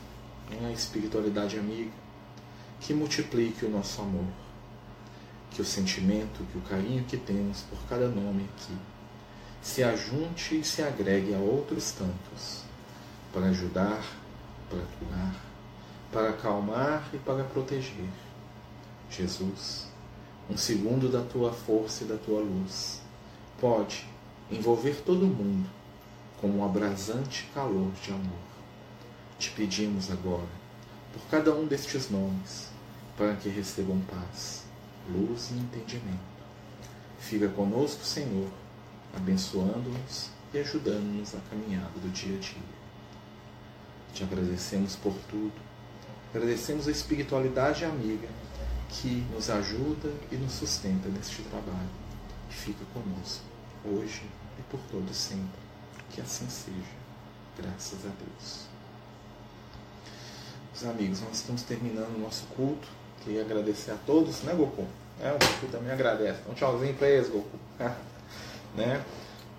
né, 0.51 0.69
a 0.69 0.73
espiritualidade 0.73 1.59
amiga 1.59 1.91
que 2.81 2.95
multiplique 2.95 3.65
o 3.65 3.71
nosso 3.71 4.01
amor, 4.01 4.27
que 5.51 5.61
o 5.61 5.65
sentimento, 5.65 6.45
que 6.51 6.59
o 6.59 6.63
carinho 6.63 7.05
que 7.05 7.17
temos 7.17 7.63
por 7.63 7.79
cada 7.89 8.09
nome 8.09 8.49
aqui 8.55 8.77
se 9.61 9.83
ajunte 9.83 10.61
e 10.61 10.65
se 10.65 10.83
agregue 10.83 11.35
a 11.35 11.39
outros 11.39 11.93
tantos, 11.93 12.63
para 13.33 13.47
ajudar, 13.47 14.03
para 14.71 14.81
curar, 14.99 15.35
para 16.13 16.31
acalmar 16.31 17.09
e 17.13 17.19
para 17.19 17.45
proteger. 17.45 18.09
Jesus, 19.11 19.87
um 20.49 20.57
segundo 20.57 21.09
da 21.09 21.23
tua 21.23 21.53
força 21.53 22.05
e 22.05 22.07
da 22.07 22.17
tua 22.17 22.41
luz, 22.41 23.01
pode 23.61 24.07
envolver 24.51 25.03
todo 25.05 25.27
mundo 25.27 25.69
com 26.41 26.49
um 26.49 26.65
abrasante 26.65 27.49
calor 27.55 27.91
de 28.03 28.11
amor. 28.11 28.49
Te 29.39 29.51
pedimos 29.51 30.11
agora, 30.11 30.49
por 31.13 31.23
cada 31.31 31.55
um 31.55 31.67
destes 31.67 32.11
nomes, 32.11 32.69
para 33.17 33.35
que 33.37 33.49
recebam 33.49 34.01
paz, 34.01 34.65
luz 35.09 35.51
e 35.51 35.55
entendimento. 35.55 36.39
Fica 37.19 37.49
conosco, 37.49 38.05
Senhor 38.05 38.49
abençoando-nos 39.15 40.31
e 40.53 40.59
ajudando-nos 40.59 41.33
na 41.33 41.41
caminhada 41.51 41.93
do 42.01 42.11
dia 42.11 42.37
a 42.37 42.41
dia. 42.41 42.79
Te 44.13 44.25
agradecemos 44.25 44.97
por 44.97 45.15
tudo. 45.29 45.53
Agradecemos 46.35 46.89
a 46.89 46.91
espiritualidade 46.91 47.85
amiga 47.85 48.29
que 48.89 49.25
nos 49.33 49.51
ajuda 49.51 50.13
e 50.33 50.37
nos 50.37 50.53
sustenta 50.53 51.09
neste 51.09 51.43
trabalho. 51.43 51.89
E 52.51 52.53
fica 52.53 52.85
conosco, 52.95 53.45
hoje 53.85 54.23
e 54.59 54.63
por 54.71 54.81
todo 54.91 55.13
sempre. 55.13 55.61
Que 56.11 56.21
assim 56.21 56.49
seja. 56.49 56.99
Graças 57.57 57.99
a 58.05 58.09
Deus. 58.09 58.69
Meus 60.73 60.95
amigos, 60.95 61.21
nós 61.21 61.37
estamos 61.37 61.63
terminando 61.63 62.17
o 62.17 62.21
nosso 62.21 62.47
culto. 62.55 62.89
Queria 63.25 63.43
agradecer 63.43 63.91
a 63.91 63.97
todos, 64.07 64.43
né, 64.43 64.55
Goku? 64.55 64.87
É, 65.21 65.31
o 65.31 65.33
Goku 65.33 65.67
também 65.71 65.93
agradece. 65.93 66.41
Um 66.49 66.55
tchauzinho 66.55 66.95
pra 66.95 67.09
eles, 67.09 67.29
Goku. 67.29 67.59
né? 68.77 69.05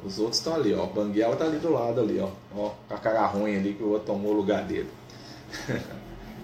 Os 0.04 0.18
outros 0.18 0.38
estão 0.38 0.56
ali, 0.56 0.74
ó. 0.74 0.86
O 0.86 0.94
Banguela 0.94 1.36
tá 1.36 1.44
ali 1.44 1.58
do 1.58 1.72
lado 1.72 2.00
ali, 2.00 2.20
ó. 2.20 2.30
Ó, 2.56 2.70
com 2.88 2.94
a 2.94 2.98
cara 2.98 3.26
ruim 3.28 3.58
ali 3.58 3.74
que 3.74 3.84
o 3.84 3.90
outro 3.90 4.08
tomou 4.08 4.32
o 4.32 4.36
lugar 4.36 4.64
dele. 4.64 4.90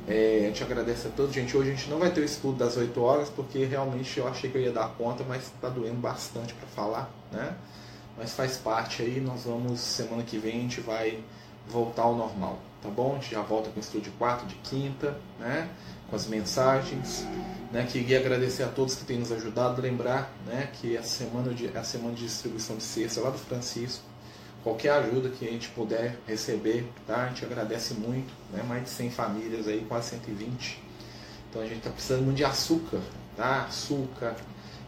é, 0.07 0.41
a 0.43 0.47
gente 0.47 0.63
agradece 0.63 1.07
a 1.07 1.11
todos, 1.11 1.33
gente. 1.33 1.55
Hoje 1.57 1.71
a 1.71 1.75
gente 1.75 1.89
não 1.89 1.97
vai 1.97 2.11
ter 2.11 2.21
o 2.21 2.23
estudo 2.25 2.57
das 2.57 2.77
8 2.77 3.01
horas, 3.01 3.29
porque 3.29 3.65
realmente 3.65 4.19
eu 4.19 4.27
achei 4.27 4.49
que 4.49 4.57
eu 4.57 4.61
ia 4.61 4.71
dar 4.71 4.89
conta, 4.89 5.23
mas 5.27 5.51
tá 5.59 5.67
doendo 5.67 5.99
bastante 5.99 6.53
para 6.53 6.67
falar, 6.67 7.11
né? 7.31 7.55
Mas 8.17 8.33
faz 8.33 8.57
parte 8.57 9.01
aí, 9.01 9.19
nós 9.19 9.43
vamos, 9.43 9.79
semana 9.79 10.23
que 10.23 10.37
vem 10.37 10.59
a 10.59 10.61
gente 10.61 10.79
vai 10.79 11.19
voltar 11.67 12.03
ao 12.03 12.15
normal, 12.15 12.59
tá 12.81 12.89
bom? 12.89 13.13
A 13.13 13.15
gente 13.15 13.31
já 13.31 13.41
volta 13.41 13.69
com 13.71 13.77
o 13.77 13.79
estúdio 13.81 14.13
4 14.17 14.45
de 14.45 14.55
quinta, 14.55 15.17
né? 15.39 15.69
Com 16.09 16.15
as 16.15 16.27
mensagens, 16.27 17.25
né? 17.71 17.87
Queria 17.91 18.19
agradecer 18.19 18.61
a 18.61 18.67
todos 18.67 18.95
que 18.95 19.05
têm 19.05 19.17
nos 19.17 19.31
ajudado, 19.31 19.81
lembrar, 19.81 20.31
né? 20.45 20.69
Que 20.73 20.95
a 20.95 21.03
semana 21.03 21.51
de 21.51 21.75
a 21.75 21.83
semana 21.83 22.13
de 22.13 22.25
distribuição 22.25 22.77
de 22.77 22.83
cesta 22.83 23.21
lá 23.21 23.31
do 23.31 23.39
Francisco, 23.39 24.03
qualquer 24.65 24.93
ajuda 24.93 25.29
que 25.29 25.47
a 25.47 25.51
gente 25.51 25.69
puder 25.69 26.17
receber, 26.27 26.91
tá? 27.05 27.25
A 27.25 27.27
gente 27.27 27.45
agradece 27.45 27.93
muito, 27.93 28.33
né? 28.51 28.63
Mais 28.63 28.83
de 28.83 28.89
100 28.89 29.11
famílias 29.11 29.67
aí, 29.67 29.85
quase 29.87 30.09
120. 30.09 30.81
Então 31.47 31.61
a 31.61 31.65
gente 31.65 31.77
está 31.77 31.91
precisando 31.91 32.23
muito 32.23 32.37
de 32.37 32.43
açúcar, 32.43 32.99
tá? 33.37 33.65
Açúcar, 33.65 34.35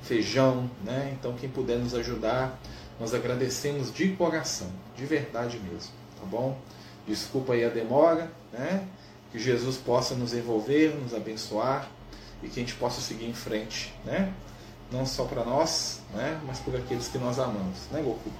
feijão, 0.02 0.68
né? 0.84 1.16
Então 1.18 1.34
quem 1.34 1.48
puder 1.48 1.78
nos 1.78 1.94
ajudar, 1.94 2.60
nós 3.00 3.14
agradecemos 3.14 3.94
de 3.94 4.14
coração, 4.14 4.68
de 4.96 5.06
verdade 5.06 5.60
mesmo, 5.60 5.92
tá 6.20 6.26
bom? 6.26 6.60
Desculpa 7.06 7.54
aí 7.54 7.64
a 7.64 7.70
demora, 7.70 8.32
né? 8.52 8.88
Que 9.32 9.38
Jesus 9.38 9.78
possa 9.78 10.16
nos 10.16 10.34
envolver, 10.34 10.96
nos 10.96 11.14
abençoar 11.14 11.88
e 12.42 12.48
que 12.48 12.60
a 12.60 12.64
gente 12.64 12.74
possa 12.74 13.00
seguir 13.00 13.28
em 13.28 13.34
frente, 13.34 13.94
né? 14.04 14.34
Não 14.92 15.06
só 15.06 15.26
para 15.26 15.46
nós, 15.46 16.02
né? 16.16 16.42
Mas 16.48 16.58
por 16.62 16.76
aqueles 16.76 17.08
que 17.10 17.20
nós 17.20 17.38
amamos, 17.38 17.78
né, 17.92 18.02
Goku? 18.02 18.32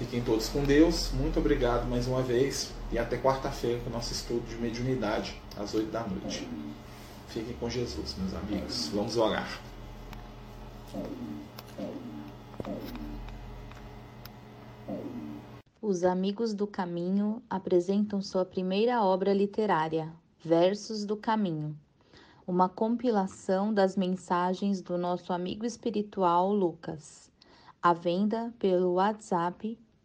Fiquem 0.00 0.22
todos 0.22 0.48
com 0.48 0.64
Deus. 0.64 1.12
Muito 1.12 1.38
obrigado 1.38 1.86
mais 1.86 2.06
uma 2.06 2.22
vez 2.22 2.72
e 2.90 2.98
até 2.98 3.18
quarta-feira 3.18 3.78
com 3.80 3.90
o 3.90 3.92
nosso 3.92 4.14
estudo 4.14 4.40
de 4.48 4.56
mediunidade 4.56 5.38
às 5.58 5.74
8 5.74 5.90
da 5.90 6.02
noite. 6.06 6.48
Fiquem 7.28 7.52
com 7.60 7.68
Jesus, 7.68 8.16
meus 8.16 8.34
amigos. 8.34 8.88
Vamos 8.94 9.18
orar. 9.18 9.60
Os 15.82 16.02
Amigos 16.02 16.54
do 16.54 16.66
Caminho 16.66 17.42
apresentam 17.50 18.22
sua 18.22 18.46
primeira 18.46 19.04
obra 19.04 19.34
literária, 19.34 20.10
Versos 20.42 21.04
do 21.04 21.14
Caminho, 21.14 21.76
uma 22.46 22.70
compilação 22.70 23.72
das 23.72 23.98
mensagens 23.98 24.80
do 24.80 24.96
nosso 24.96 25.30
amigo 25.30 25.66
espiritual 25.66 26.54
Lucas, 26.54 27.30
à 27.82 27.92
venda 27.92 28.50
pelo 28.58 28.94
WhatsApp 28.94 29.78